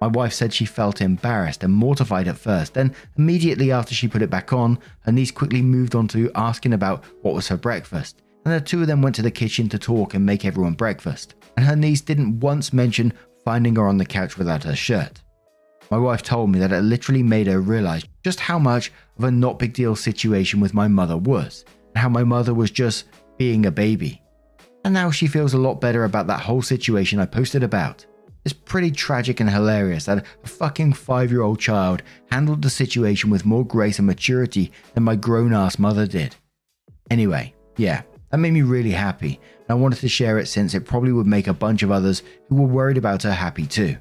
My 0.00 0.06
wife 0.06 0.32
said 0.32 0.52
she 0.52 0.66
felt 0.66 1.00
embarrassed 1.00 1.64
and 1.64 1.74
mortified 1.74 2.28
at 2.28 2.38
first, 2.38 2.74
then 2.74 2.94
immediately 3.16 3.72
after 3.72 3.96
she 3.96 4.06
put 4.06 4.22
it 4.22 4.30
back 4.30 4.52
on, 4.52 4.78
her 5.00 5.10
niece 5.10 5.32
quickly 5.32 5.60
moved 5.62 5.96
on 5.96 6.06
to 6.08 6.30
asking 6.36 6.74
about 6.74 7.02
what 7.22 7.34
was 7.34 7.48
her 7.48 7.56
breakfast, 7.56 8.22
and 8.44 8.54
the 8.54 8.60
two 8.60 8.80
of 8.80 8.86
them 8.86 9.02
went 9.02 9.16
to 9.16 9.22
the 9.22 9.32
kitchen 9.32 9.68
to 9.68 9.80
talk 9.80 10.14
and 10.14 10.24
make 10.24 10.44
everyone 10.44 10.74
breakfast, 10.74 11.34
and 11.56 11.66
her 11.66 11.74
niece 11.74 12.00
didn't 12.00 12.38
once 12.38 12.72
mention 12.72 13.12
finding 13.44 13.74
her 13.74 13.88
on 13.88 13.98
the 13.98 14.06
couch 14.06 14.38
without 14.38 14.62
her 14.62 14.76
shirt. 14.76 15.20
My 15.90 15.98
wife 15.98 16.22
told 16.22 16.50
me 16.50 16.60
that 16.60 16.70
it 16.70 16.82
literally 16.82 17.24
made 17.24 17.48
her 17.48 17.60
realize 17.60 18.04
just 18.22 18.38
how 18.38 18.60
much 18.60 18.92
of 19.18 19.24
a 19.24 19.30
not 19.32 19.58
big 19.58 19.72
deal 19.72 19.96
situation 19.96 20.60
with 20.60 20.72
my 20.72 20.86
mother 20.86 21.16
was, 21.16 21.64
and 21.88 21.96
how 21.96 22.08
my 22.08 22.22
mother 22.22 22.54
was 22.54 22.70
just 22.70 23.06
being 23.38 23.66
a 23.66 23.70
baby. 23.70 24.20
And 24.84 24.94
now 24.94 25.10
she 25.10 25.26
feels 25.26 25.54
a 25.54 25.58
lot 25.58 25.80
better 25.80 26.04
about 26.04 26.26
that 26.26 26.40
whole 26.40 26.62
situation 26.62 27.18
I 27.18 27.26
posted 27.26 27.62
about. 27.62 28.04
It's 28.44 28.52
pretty 28.54 28.90
tragic 28.90 29.40
and 29.40 29.50
hilarious 29.50 30.06
that 30.06 30.24
a 30.42 30.48
fucking 30.48 30.94
five 30.94 31.30
year 31.30 31.42
old 31.42 31.60
child 31.60 32.02
handled 32.30 32.62
the 32.62 32.70
situation 32.70 33.30
with 33.30 33.44
more 33.44 33.64
grace 33.64 33.98
and 33.98 34.06
maturity 34.06 34.72
than 34.94 35.04
my 35.04 35.16
grown 35.16 35.52
ass 35.52 35.78
mother 35.78 36.06
did. 36.06 36.36
Anyway, 37.10 37.54
yeah, 37.76 38.02
that 38.30 38.38
made 38.38 38.52
me 38.52 38.62
really 38.62 38.90
happy, 38.90 39.40
and 39.60 39.70
I 39.70 39.74
wanted 39.74 40.00
to 40.00 40.08
share 40.08 40.38
it 40.38 40.46
since 40.46 40.74
it 40.74 40.86
probably 40.86 41.12
would 41.12 41.26
make 41.26 41.46
a 41.46 41.52
bunch 41.52 41.82
of 41.82 41.90
others 41.90 42.22
who 42.48 42.56
were 42.56 42.68
worried 42.68 42.98
about 42.98 43.22
her 43.22 43.32
happy 43.32 43.66
too. 43.66 43.96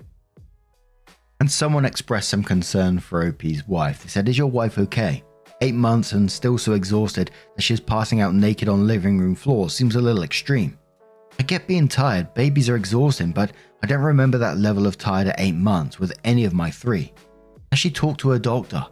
And 1.40 1.52
someone 1.52 1.86
expressed 1.86 2.30
some 2.30 2.44
concern 2.44 3.00
for 3.00 3.28
OP's 3.28 3.68
wife. 3.68 4.04
They 4.04 4.10
said, 4.10 4.28
Is 4.28 4.38
your 4.38 4.48
wife 4.48 4.78
okay? 4.78 5.24
Eight 5.62 5.74
months 5.74 6.12
and 6.12 6.32
still 6.32 6.58
so 6.58 6.74
exhausted 6.74 7.32
that 7.56 7.62
she's 7.62 7.80
passing 7.80 8.22
out 8.22 8.36
naked 8.36 8.70
on 8.70 8.86
living 8.88 9.18
room 9.18 9.36
floors 9.36 9.74
seems 9.74 9.96
a 9.96 10.02
little 10.02 10.24
extreme. 10.24 10.78
I 11.40 11.44
get 11.44 11.68
being 11.68 11.88
tired, 11.88 12.34
babies 12.34 12.70
are 12.70 12.76
exhausting, 12.76 13.32
but 13.32 13.52
I 13.84 13.88
don't 13.88 14.02
remember 14.02 14.38
that 14.38 14.58
level 14.58 14.86
of 14.86 14.98
tired 14.98 15.28
at 15.28 15.40
eight 15.40 15.56
months 15.56 16.00
with 16.00 16.18
any 16.24 16.46
of 16.46 16.54
my 16.54 16.70
three. 16.70 17.14
Has 17.72 17.80
she 17.80 17.90
talked 17.90 18.20
to 18.22 18.30
her 18.30 18.40
doctor? 18.40 18.86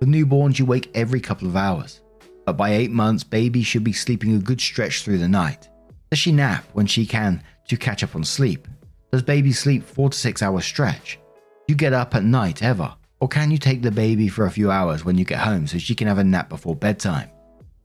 With 0.00 0.08
newborns, 0.08 0.58
you 0.58 0.66
wake 0.66 0.90
every 0.94 1.20
couple 1.20 1.48
of 1.48 1.56
hours. 1.56 2.00
But 2.44 2.56
by 2.56 2.72
eight 2.72 2.90
months, 2.90 3.24
baby 3.24 3.62
should 3.62 3.84
be 3.84 3.92
sleeping 3.92 4.34
a 4.34 4.38
good 4.38 4.60
stretch 4.60 5.02
through 5.02 5.18
the 5.18 5.28
night. 5.28 5.68
Does 6.10 6.18
she 6.18 6.32
nap 6.32 6.64
when 6.72 6.86
she 6.86 7.06
can 7.06 7.42
to 7.68 7.76
catch 7.76 8.02
up 8.02 8.16
on 8.16 8.24
sleep? 8.24 8.66
Does 9.12 9.22
baby 9.22 9.52
sleep 9.52 9.84
four 9.84 10.10
to 10.10 10.18
six 10.18 10.42
hours 10.42 10.64
stretch? 10.64 11.18
you 11.68 11.74
get 11.74 11.92
up 11.92 12.14
at 12.14 12.24
night 12.24 12.62
ever? 12.62 12.94
Or 13.22 13.28
can 13.28 13.52
you 13.52 13.58
take 13.58 13.82
the 13.82 13.92
baby 13.92 14.26
for 14.26 14.46
a 14.46 14.50
few 14.50 14.72
hours 14.72 15.04
when 15.04 15.16
you 15.16 15.24
get 15.24 15.38
home 15.38 15.68
so 15.68 15.78
she 15.78 15.94
can 15.94 16.08
have 16.08 16.18
a 16.18 16.24
nap 16.24 16.48
before 16.48 16.74
bedtime? 16.74 17.30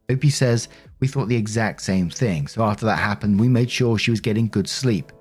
Opie 0.10 0.32
says, 0.32 0.68
We 1.00 1.08
thought 1.08 1.28
the 1.28 1.36
exact 1.36 1.84
same 1.84 2.10
thing, 2.10 2.48
so 2.48 2.64
after 2.64 2.88
that 2.88 2.98
happened, 2.98 3.40
we 3.40 3.48
made 3.48 3.70
sure 3.70 4.00
she 4.00 4.10
was 4.10 4.20
getting 4.20 4.48
good 4.48 4.68
sleep. 4.68 5.12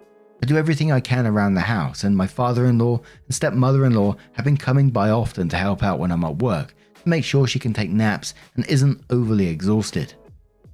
I 0.43 0.47
do 0.47 0.57
everything 0.57 0.91
I 0.91 1.01
can 1.01 1.27
around 1.27 1.53
the 1.53 1.61
house, 1.61 2.03
and 2.03 2.17
my 2.17 2.27
father 2.27 2.65
in 2.65 2.79
law 2.79 2.97
and 3.27 3.35
stepmother 3.35 3.85
in 3.85 3.93
law 3.93 4.17
have 4.33 4.47
been 4.47 4.57
coming 4.57 4.89
by 4.89 5.11
often 5.11 5.51
to 5.51 5.57
help 5.59 5.83
out 5.83 5.99
when 5.99 6.11
I'm 6.11 6.25
at 6.25 6.39
work 6.39 6.75
to 7.03 7.09
make 7.11 7.23
sure 7.23 7.47
she 7.47 7.59
can 7.59 7.75
take 7.75 7.91
naps 7.91 8.33
and 8.55 8.67
isn't 8.69 9.05
overly 9.11 9.49
exhausted. 9.49 10.15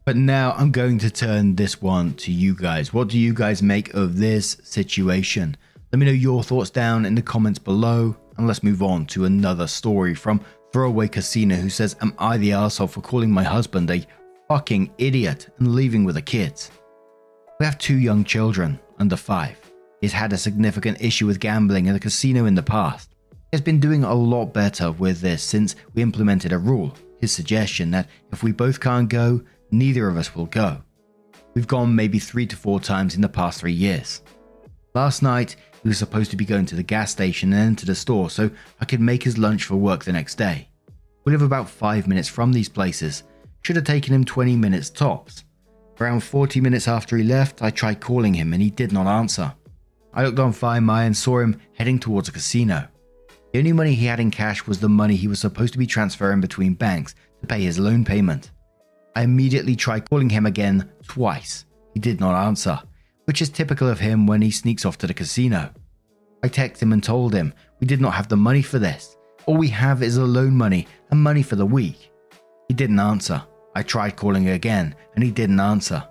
But 0.05 0.15
now 0.15 0.53
I'm 0.53 0.71
going 0.71 0.99
to 0.99 1.11
turn 1.11 1.57
this 1.57 1.83
one 1.83 2.15
to 2.15 2.31
you 2.31 2.55
guys. 2.55 2.93
What 2.93 3.09
do 3.09 3.19
you 3.19 3.35
guys 3.35 3.61
make 3.61 3.93
of 3.93 4.19
this 4.19 4.59
situation? 4.63 5.57
Let 5.93 5.99
me 5.99 6.07
know 6.07 6.13
your 6.13 6.45
thoughts 6.45 6.71
down 6.71 7.05
in 7.05 7.17
the 7.17 7.23
comments 7.23 7.59
below, 7.59 8.17
and 8.37 8.47
let's 8.47 8.63
move 8.63 8.83
on 8.83 9.07
to 9.07 9.25
another 9.25 9.67
story 9.67 10.15
from 10.15 10.41
Throwaway 10.73 11.09
Casino 11.09 11.57
who 11.57 11.69
says, 11.69 11.97
Am 12.01 12.15
I 12.19 12.39
the 12.39 12.53
asshole 12.53 12.87
for 12.87 13.01
calling 13.01 13.31
my 13.31 13.43
husband 13.43 13.91
a 13.91 14.07
fucking 14.49 14.93
idiot 14.99 15.49
and 15.59 15.75
leaving 15.75 16.05
with 16.05 16.15
the 16.15 16.23
kids? 16.23 16.71
We 17.61 17.67
have 17.67 17.79
two 17.79 17.99
young 17.99 18.25
children, 18.25 18.81
under 18.99 19.17
five. 19.17 19.59
He's 20.01 20.13
had 20.13 20.33
a 20.33 20.39
significant 20.39 21.01
issue 21.01 21.27
with 21.27 21.41
gambling 21.41 21.87
in 21.87 21.93
the 21.93 22.01
casino 22.01 22.47
in 22.47 22.55
the 22.55 22.63
past. 22.63 23.15
He 23.31 23.57
has 23.57 23.61
been 23.61 23.81
doing 23.81 24.05
a 24.05 24.15
lot 24.15 24.47
better 24.47 24.91
with 24.91 25.21
this 25.21 25.43
since 25.43 25.77
we 25.95 26.03
implemented 26.03 26.53
a 26.53 26.59
rule, 26.59 26.95
his 27.21 27.33
suggestion 27.33 27.91
that 27.91 28.09
if 28.33 28.43
we 28.43 28.51
both 28.51 28.81
can't 28.81 29.09
go, 29.09 29.43
neither 29.71 30.09
of 30.09 30.17
us 30.17 30.35
will 30.35 30.47
go. 30.47 30.83
We've 31.55 31.67
gone 31.67 31.95
maybe 31.95 32.19
three 32.19 32.47
to 32.47 32.57
four 32.57 32.81
times 32.81 33.15
in 33.15 33.21
the 33.21 33.29
past 33.29 33.61
three 33.61 33.73
years. 33.73 34.23
Last 34.95 35.23
night, 35.23 35.57
he 35.83 35.89
was 35.89 35.97
supposed 35.97 36.31
to 36.33 36.37
be 36.37 36.45
going 36.45 36.67
to 36.67 36.77
the 36.77 36.83
gas 36.83 37.11
station 37.11 37.53
and 37.53 37.63
then 37.63 37.77
to 37.77 37.87
the 37.87 37.95
store 37.95 38.29
so 38.29 38.51
I 38.79 38.85
could 38.85 39.01
make 39.01 39.23
his 39.23 39.39
lunch 39.39 39.65
for 39.65 39.77
work 39.77 40.05
the 40.05 40.13
next 40.13 40.35
day. 40.35 40.69
We 41.25 41.33
live 41.33 41.41
about 41.41 41.71
5 41.71 42.07
minutes 42.07 42.29
from 42.29 42.53
these 42.53 42.69
places. 42.69 43.23
Should 43.63 43.77
have 43.77 43.87
taken 43.87 44.13
him 44.15 44.25
20 44.25 44.55
minutes 44.57 44.91
tops. 44.91 45.45
Around 45.99 46.21
40 46.21 46.61
minutes 46.61 46.89
after 46.89 47.17
he 47.17 47.25
left, 47.25 47.63
I 47.63 47.71
tried 47.71 48.01
calling 48.01 48.35
him 48.35 48.53
and 48.53 48.61
he 48.61 48.69
did 48.69 48.93
not 48.93 49.07
answer. 49.07 49.55
I 50.13 50.25
looked 50.25 50.39
on 50.39 50.53
Find 50.53 50.85
My 50.85 51.05
and 51.05 51.17
saw 51.17 51.39
him 51.39 51.59
heading 51.75 51.99
towards 51.99 52.29
a 52.29 52.33
casino. 52.33 52.87
The 53.53 53.61
only 53.61 53.73
money 53.73 53.95
he 53.95 54.07
had 54.07 54.21
in 54.21 54.31
cash 54.31 54.67
was 54.67 54.79
the 54.79 54.91
money 54.91 55.17
he 55.17 55.29
was 55.29 55.41
supposed 55.41 55.73
to 55.73 55.79
be 55.79 55.87
transferring 55.87 56.43
between 56.43 56.75
banks 56.75 57.15
to 57.41 57.47
pay 57.47 57.63
his 57.63 57.79
loan 57.79 58.05
payment. 58.05 58.51
I 59.17 59.23
immediately 59.23 59.75
tried 59.75 60.09
calling 60.11 60.29
him 60.29 60.45
again 60.45 60.91
twice. 61.07 61.65
He 61.95 62.01
did 62.01 62.21
not 62.21 62.35
answer 62.35 62.79
which 63.33 63.41
is 63.41 63.49
typical 63.49 63.89
of 63.89 63.99
him 63.99 64.27
when 64.27 64.43
he 64.43 64.51
sneaks 64.51 64.85
off 64.85 64.99
to 64.99 65.07
the 65.07 65.15
casino. 65.15 65.71
I 66.43 66.51
texted 66.51 66.83
him 66.83 66.93
and 66.93 67.03
told 67.03 67.33
him 67.33 67.55
we 67.81 67.87
did 67.87 67.99
not 67.99 68.13
have 68.13 68.29
the 68.29 68.37
money 68.37 68.61
for 68.61 68.79
this. 68.79 69.17
All 69.47 69.57
we 69.57 69.69
have 69.69 70.03
is 70.03 70.19
a 70.19 70.23
loan 70.23 70.55
money 70.55 70.87
and 71.11 71.19
money 71.19 71.43
for 71.43 71.57
the 71.57 71.65
week. 71.65 72.13
He 72.69 72.75
didn't 72.75 73.01
answer. 73.01 73.43
I 73.75 73.85
tried 73.85 74.17
calling 74.17 74.51
again 74.51 74.95
and 75.15 75.25
he 75.25 75.31
didn't 75.31 75.61
answer. 75.61 76.07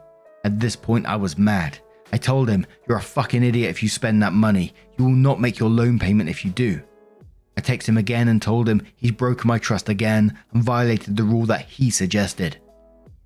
At 0.46 0.60
this 0.60 0.76
point, 0.76 1.06
I 1.06 1.16
was 1.16 1.38
mad. 1.38 1.78
I 2.12 2.18
told 2.18 2.50
him, 2.50 2.66
You're 2.88 2.98
a 2.98 3.02
fucking 3.04 3.44
idiot 3.44 3.70
if 3.70 3.84
you 3.84 3.90
spend 3.90 4.24
that 4.24 4.34
money. 4.34 4.74
You 4.98 5.06
will 5.06 5.12
not 5.12 5.40
make 5.40 5.60
your 5.60 5.70
loan 5.70 6.00
payment 6.00 6.28
if 6.28 6.44
you 6.44 6.50
do. 6.50 6.82
I 7.56 7.62
texted 7.62 7.90
him 7.90 7.98
again 8.00 8.30
and 8.30 8.42
told 8.42 8.68
him 8.68 8.82
he's 8.96 9.12
broken 9.12 9.48
my 9.48 9.60
trust 9.60 9.90
again 9.90 10.36
and 10.56 10.64
violated 10.64 11.18
the 11.18 11.24
rule 11.24 11.46
that 11.46 11.66
he 11.66 11.92
suggested. 11.92 12.58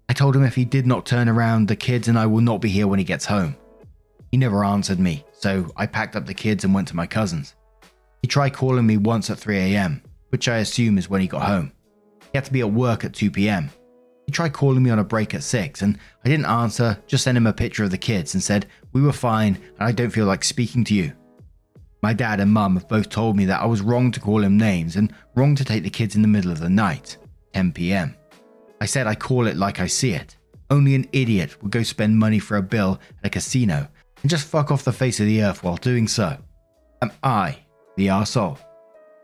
I 0.10 0.14
told 0.14 0.36
him 0.36 0.44
if 0.44 0.56
he 0.56 0.66
did 0.66 0.86
not 0.86 1.06
turn 1.06 1.30
around, 1.30 1.70
the 1.70 1.78
kids 1.78 2.10
and 2.10 2.20
I 2.20 2.26
will 2.26 2.42
not 2.42 2.60
be 2.60 2.68
here 2.68 2.88
when 2.88 3.00
he 3.00 3.06
gets 3.06 3.24
home. 3.24 3.56
He 4.36 4.40
never 4.40 4.66
answered 4.66 5.00
me, 5.00 5.24
so 5.32 5.72
I 5.78 5.86
packed 5.86 6.18
up 6.18 6.26
the 6.26 6.34
kids 6.34 6.66
and 6.66 6.74
went 6.74 6.90
to 6.90 6.96
my 6.98 7.08
cousin's. 7.08 7.56
He 8.22 8.28
tried 8.28 8.52
calling 8.52 8.86
me 8.86 8.98
once 8.98 9.30
at 9.30 9.38
3am, 9.38 10.02
which 10.28 10.50
I 10.50 10.58
assume 10.58 10.98
is 10.98 11.10
when 11.10 11.22
he 11.22 11.28
got 11.28 11.44
home. 11.44 11.72
He 12.20 12.38
had 12.38 12.44
to 12.44 12.52
be 12.52 12.60
at 12.60 12.70
work 12.70 13.06
at 13.06 13.14
2pm. 13.14 13.70
He 14.26 14.34
tried 14.34 14.52
calling 14.52 14.84
me 14.84 14.90
on 14.90 15.00
a 15.00 15.06
break 15.06 15.34
at 15.34 15.42
6 15.42 15.82
and 15.84 15.98
I 16.26 16.28
didn't 16.28 16.48
answer, 16.48 17.02
just 17.08 17.24
sent 17.24 17.38
him 17.38 17.48
a 17.48 17.54
picture 17.54 17.86
of 17.86 17.92
the 17.92 17.98
kids 17.98 18.34
and 18.34 18.44
said, 18.44 18.66
We 18.92 19.02
were 19.02 19.14
fine 19.14 19.56
and 19.56 19.88
I 19.88 19.94
don't 19.94 20.10
feel 20.10 20.26
like 20.26 20.44
speaking 20.44 20.84
to 20.84 20.94
you. 20.94 21.14
My 22.04 22.12
dad 22.12 22.42
and 22.42 22.52
mum 22.52 22.76
have 22.76 22.90
both 22.90 23.08
told 23.08 23.38
me 23.38 23.46
that 23.46 23.62
I 23.62 23.66
was 23.66 23.80
wrong 23.80 24.12
to 24.12 24.20
call 24.20 24.44
him 24.44 24.58
names 24.58 24.98
and 24.98 25.14
wrong 25.36 25.56
to 25.56 25.64
take 25.64 25.84
the 25.84 25.90
kids 25.90 26.18
in 26.18 26.22
the 26.22 26.28
middle 26.28 26.52
of 26.52 26.60
the 26.60 26.70
night, 26.70 27.16
10 27.54 27.72
pm. 27.72 28.14
I 28.82 28.86
said 28.86 29.08
I 29.08 29.16
call 29.16 29.48
it 29.48 29.56
like 29.56 29.80
I 29.80 29.88
see 29.88 30.12
it. 30.12 30.36
Only 30.70 30.94
an 30.94 31.08
idiot 31.14 31.64
would 31.64 31.72
go 31.72 31.84
spend 31.84 32.18
money 32.18 32.40
for 32.40 32.58
a 32.58 32.62
bill 32.62 33.00
at 33.24 33.28
a 33.28 33.30
casino 33.30 33.88
and 34.26 34.30
just 34.32 34.48
fuck 34.48 34.72
off 34.72 34.84
the 34.84 34.92
face 34.92 35.20
of 35.20 35.28
the 35.28 35.44
earth 35.44 35.64
while 35.64 35.78
doing 35.78 36.08
so. 36.08 36.36
Am 37.04 37.12
I 37.22 37.60
the 37.96 38.08
arsehole? 38.08 38.58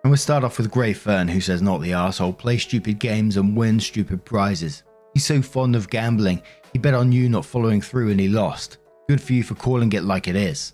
And 0.04 0.12
we'll 0.12 0.18
start 0.18 0.44
off 0.44 0.60
with 0.60 0.70
Grey 0.70 0.94
Fern, 0.94 1.28
who 1.28 1.42
says 1.42 1.60
not 1.60 1.82
the 1.82 1.90
arsehole, 1.90 2.38
play 2.38 2.60
stupid 2.60 3.00
games 3.00 3.36
and 3.36 3.58
win 3.58 3.80
stupid 3.80 4.24
prizes. 4.24 4.84
He's 5.16 5.26
so 5.26 5.42
fond 5.42 5.76
of 5.76 5.90
gambling, 5.90 6.44
he 6.72 6.78
bet 6.78 6.94
on 6.94 7.12
you 7.12 7.30
not 7.30 7.46
following 7.46 7.82
through 7.82 8.12
and 8.12 8.20
he 8.20 8.28
lost. 8.28 8.78
Good 9.10 9.20
for 9.20 9.34
you 9.34 9.42
for 9.42 9.56
calling 9.56 9.92
it 9.94 10.04
like 10.04 10.28
it 10.28 10.36
is. 10.36 10.74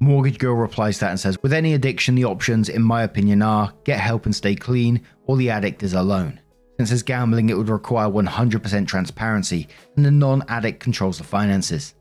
Mortgage 0.00 0.38
Girl 0.38 0.54
replies 0.54 0.94
to 0.94 1.00
that 1.00 1.10
and 1.10 1.20
says, 1.20 1.36
With 1.42 1.52
any 1.52 1.74
addiction, 1.74 2.14
the 2.14 2.24
options, 2.24 2.70
in 2.70 2.80
my 2.80 3.02
opinion, 3.02 3.42
are 3.42 3.74
get 3.84 4.00
help 4.00 4.24
and 4.24 4.34
stay 4.34 4.54
clean, 4.54 5.02
or 5.26 5.36
the 5.36 5.50
addict 5.50 5.82
is 5.82 5.92
alone. 5.92 6.40
Since 6.78 6.90
it's 6.90 7.02
gambling, 7.02 7.50
it 7.50 7.58
would 7.58 7.68
require 7.68 8.08
100% 8.08 8.86
transparency, 8.86 9.68
and 9.94 10.06
the 10.06 10.10
non 10.10 10.42
addict 10.48 10.80
controls 10.80 11.18
the 11.18 11.24
finances. 11.24 11.92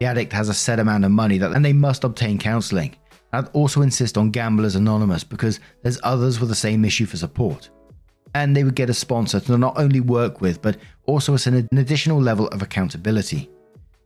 The 0.00 0.06
addict 0.06 0.32
has 0.32 0.48
a 0.48 0.54
set 0.54 0.78
amount 0.78 1.04
of 1.04 1.10
money 1.10 1.36
that, 1.38 1.52
and 1.52 1.62
they 1.62 1.74
must 1.74 2.04
obtain 2.04 2.38
counseling. 2.38 2.96
I'd 3.34 3.48
also 3.48 3.82
insist 3.82 4.16
on 4.16 4.30
Gamblers 4.30 4.74
Anonymous 4.74 5.24
because 5.24 5.60
there's 5.82 6.00
others 6.02 6.40
with 6.40 6.48
the 6.48 6.54
same 6.54 6.86
issue 6.86 7.04
for 7.04 7.18
support. 7.18 7.68
And 8.34 8.56
they 8.56 8.64
would 8.64 8.74
get 8.74 8.88
a 8.88 8.94
sponsor 8.94 9.40
to 9.40 9.58
not 9.58 9.78
only 9.78 10.00
work 10.00 10.40
with, 10.40 10.62
but 10.62 10.78
also 11.04 11.34
as 11.34 11.46
an 11.46 11.68
additional 11.72 12.20
level 12.20 12.48
of 12.48 12.62
accountability. 12.62 13.50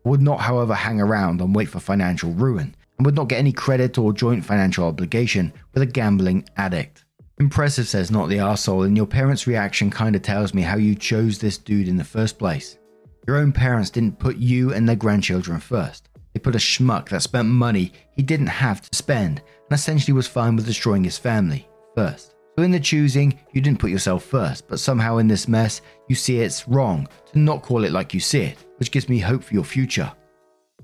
Would 0.04 0.20
not, 0.20 0.40
however, 0.40 0.74
hang 0.74 1.00
around 1.00 1.40
and 1.40 1.54
wait 1.54 1.68
for 1.68 1.78
financial 1.78 2.33
ruin, 2.33 2.74
and 2.98 3.07
would 3.07 3.14
not 3.14 3.28
get 3.28 3.38
any 3.38 3.52
credit 3.52 3.96
or 3.96 4.12
joint 4.12 4.44
financial 4.44 4.87
obligation 4.87 5.52
with 5.72 5.85
a 5.85 5.87
gambling 5.87 6.44
addict. 6.57 7.04
Impressive 7.38 7.87
says 7.87 8.11
not 8.11 8.28
the 8.28 8.38
arsehole, 8.38 8.85
and 8.85 8.96
your 8.96 9.07
parents' 9.07 9.46
reaction 9.46 9.90
kinda 9.90 10.18
tells 10.18 10.54
me 10.54 10.62
how 10.62 10.76
you 10.76 10.96
chose 10.96 11.38
this 11.38 11.57
dude 11.57 11.88
in 11.88 11.96
the 11.96 12.04
first 12.04 12.37
place. 12.37 12.78
Your 13.26 13.37
own 13.37 13.52
parents 13.52 13.90
didn't 13.90 14.18
put 14.18 14.37
you 14.37 14.74
and 14.74 14.88
their 14.88 14.96
grandchildren 14.96 15.58
first. 15.58 16.08
They 16.32 16.40
put 16.40 16.54
a 16.54 16.58
schmuck 16.58 17.08
that 17.08 17.22
spent 17.22 17.48
money 17.48 17.92
he 18.12 18.22
didn't 18.22 18.48
have 18.48 18.82
to 18.82 18.96
spend 18.96 19.38
and 19.38 19.78
essentially 19.78 20.12
was 20.12 20.26
fine 20.26 20.56
with 20.56 20.66
destroying 20.66 21.04
his 21.04 21.16
family 21.16 21.66
first. 21.94 22.34
So, 22.56 22.62
in 22.62 22.70
the 22.70 22.78
choosing, 22.78 23.38
you 23.52 23.60
didn't 23.60 23.80
put 23.80 23.90
yourself 23.90 24.24
first, 24.24 24.68
but 24.68 24.78
somehow 24.78 25.16
in 25.16 25.26
this 25.26 25.48
mess, 25.48 25.80
you 26.08 26.14
see 26.14 26.38
it's 26.38 26.68
wrong 26.68 27.08
to 27.32 27.38
not 27.38 27.62
call 27.62 27.84
it 27.84 27.92
like 27.92 28.14
you 28.14 28.20
see 28.20 28.42
it, 28.42 28.58
which 28.76 28.90
gives 28.90 29.08
me 29.08 29.18
hope 29.18 29.42
for 29.42 29.54
your 29.54 29.64
future. 29.64 30.12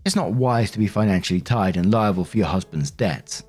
It's 0.05 0.17
not 0.17 0.33
wise 0.33 0.71
to 0.73 0.79
be 0.79 0.89
financially 0.89 1.41
tied 1.41 1.77
and 1.77 1.93
liable 1.93 2.25
for 2.25 2.39
your 2.39 2.47
husband's 2.47 2.91
debts. 2.91 3.45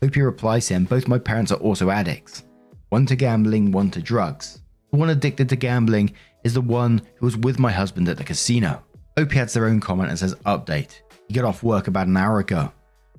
Hope 0.00 0.10
Opie 0.10 0.22
replies 0.22 0.68
him, 0.68 0.84
both 0.84 1.08
my 1.08 1.18
parents 1.18 1.52
are 1.52 1.56
also 1.56 1.90
addicts. 1.90 2.44
One 2.88 3.04
to 3.06 3.16
gambling, 3.16 3.72
one 3.72 3.90
to 3.92 4.00
drugs. 4.00 4.62
The 4.90 4.98
one 4.98 5.10
addicted 5.10 5.48
to 5.48 5.56
gambling 5.56 6.12
is 6.44 6.54
the 6.54 6.60
one 6.60 7.02
who 7.16 7.26
was 7.26 7.36
with 7.36 7.58
my 7.58 7.70
husband 7.70 8.08
at 8.08 8.16
the 8.16 8.24
casino. 8.24 8.82
Opie 9.16 9.38
adds 9.38 9.52
their 9.52 9.66
own 9.66 9.80
comment 9.80 10.10
and 10.10 10.18
says, 10.18 10.34
Update. 10.46 11.00
He 11.28 11.34
got 11.34 11.44
off 11.44 11.62
work 11.62 11.88
about 11.88 12.06
an 12.06 12.16
hour 12.16 12.38
ago. 12.38 12.72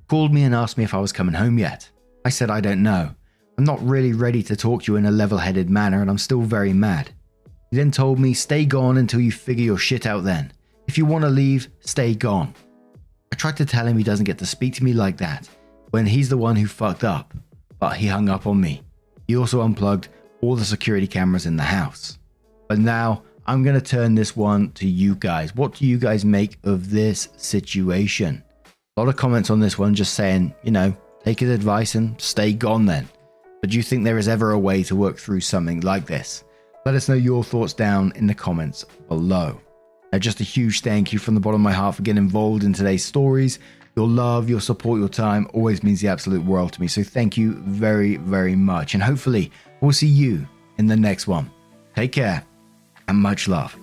Called 0.08 0.34
me 0.34 0.44
and 0.44 0.54
asked 0.54 0.78
me 0.78 0.84
if 0.84 0.94
I 0.94 1.00
was 1.00 1.12
coming 1.12 1.36
home 1.36 1.58
yet. 1.58 1.90
I 2.26 2.30
said 2.30 2.50
I 2.50 2.62
don't 2.62 2.84
know. 2.84 3.10
I'm 3.58 3.64
not 3.64 3.86
really 3.86 4.14
ready 4.14 4.44
to 4.44 4.56
talk 4.56 4.84
to 4.84 4.92
you 4.92 4.98
in 4.98 5.06
a 5.06 5.12
level 5.12 5.38
headed 5.38 5.70
manner 5.70 6.02
and 6.02 6.10
I'm 6.10 6.18
still 6.18 6.42
very 6.42 6.74
mad. 6.74 7.12
He 7.72 7.78
then 7.78 7.92
told 7.92 8.20
me, 8.20 8.34
stay 8.34 8.66
gone 8.66 8.98
until 8.98 9.20
you 9.20 9.32
figure 9.32 9.66
your 9.66 9.78
shit 9.78 10.06
out 10.06 10.24
then. 10.24 10.52
If 10.88 10.98
you 10.98 11.06
want 11.06 11.24
to 11.24 11.30
leave, 11.30 11.70
stay 11.80 12.14
gone. 12.14 12.54
I 13.32 13.36
tried 13.36 13.58
to 13.58 13.66
tell 13.66 13.88
him 13.88 13.98
he 13.98 14.04
doesn't 14.04 14.26
get 14.26 14.38
to 14.40 14.46
speak 14.46 14.76
to 14.76 14.84
me 14.84 14.94
like 14.94 15.18
that 15.18 15.50
when 15.92 16.06
he's 16.06 16.30
the 16.30 16.38
one 16.38 16.56
who 16.56 16.68
fucked 16.68 17.04
up, 17.04 17.34
but 17.80 17.98
he 17.98 18.08
hung 18.08 18.30
up 18.30 18.46
on 18.48 18.60
me. 18.60 18.84
He 19.28 19.36
also 19.38 19.62
unplugged 19.62 20.10
all 20.42 20.56
the 20.56 20.66
security 20.66 21.08
cameras 21.08 21.46
in 21.46 21.56
the 21.56 21.64
house. 21.64 22.20
But 22.74 22.80
now 22.80 23.22
I'm 23.46 23.62
going 23.62 23.80
to 23.80 23.86
turn 23.86 24.16
this 24.16 24.36
one 24.36 24.72
to 24.72 24.88
you 24.88 25.14
guys. 25.14 25.56
What 25.56 25.76
do 25.76 25.86
you 25.86 26.00
guys 26.00 26.26
make 26.26 26.58
of 26.64 26.90
this 26.90 27.30
situation? 27.38 28.44
A 28.98 29.00
lot 29.00 29.10
of 29.10 29.16
comments 29.16 29.52
on 29.52 29.60
this 29.60 29.78
one 29.78 29.94
just 29.94 30.16
saying, 30.16 30.56
you 30.64 30.72
know, 30.72 30.98
take 31.24 31.42
his 31.42 31.52
advice 31.52 31.94
and 31.94 32.20
stay 32.20 32.52
gone 32.52 32.88
then. 32.88 33.08
But 33.62 33.70
do 33.70 33.78
you 33.78 33.84
think 33.84 34.04
there 34.04 34.18
is 34.18 34.28
ever 34.28 34.54
a 34.54 34.60
way 34.60 34.82
to 34.86 34.96
work 34.96 35.20
through 35.20 35.42
something 35.42 35.82
like 35.82 36.08
this? 36.08 36.46
Let 36.84 36.96
us 36.96 37.08
know 37.08 37.14
your 37.14 37.44
thoughts 37.44 37.74
down 37.74 38.12
in 38.16 38.26
the 38.26 38.34
comments 38.34 38.86
below. 39.08 39.62
Now, 40.12 40.18
just 40.18 40.42
a 40.42 40.44
huge 40.44 40.82
thank 40.82 41.14
you 41.14 41.20
from 41.20 41.36
the 41.36 41.40
bottom 41.40 41.62
of 41.62 41.64
my 41.64 41.74
heart 41.74 41.94
for 41.94 42.02
getting 42.02 42.24
involved 42.24 42.64
in 42.64 42.74
today's 42.74 43.06
stories. 43.06 43.60
Your 43.96 44.08
love, 44.08 44.50
your 44.50 44.62
support, 44.62 45.00
your 45.00 45.10
time 45.10 45.48
always 45.54 45.84
means 45.84 46.02
the 46.02 46.08
absolute 46.08 46.44
world 46.44 46.74
to 46.74 46.82
me. 46.82 46.88
So 46.88 47.04
thank 47.04 47.38
you 47.38 47.54
very, 47.68 48.16
very 48.16 48.56
much. 48.56 48.96
And 48.96 49.04
hopefully, 49.04 49.52
we'll 49.80 49.92
see 49.92 50.08
you 50.08 50.48
in 50.80 50.88
the 50.88 50.98
next 50.98 51.28
one. 51.28 51.52
Take 51.96 52.14
care 52.14 52.44
and 53.08 53.18
much 53.18 53.48
love. 53.48 53.83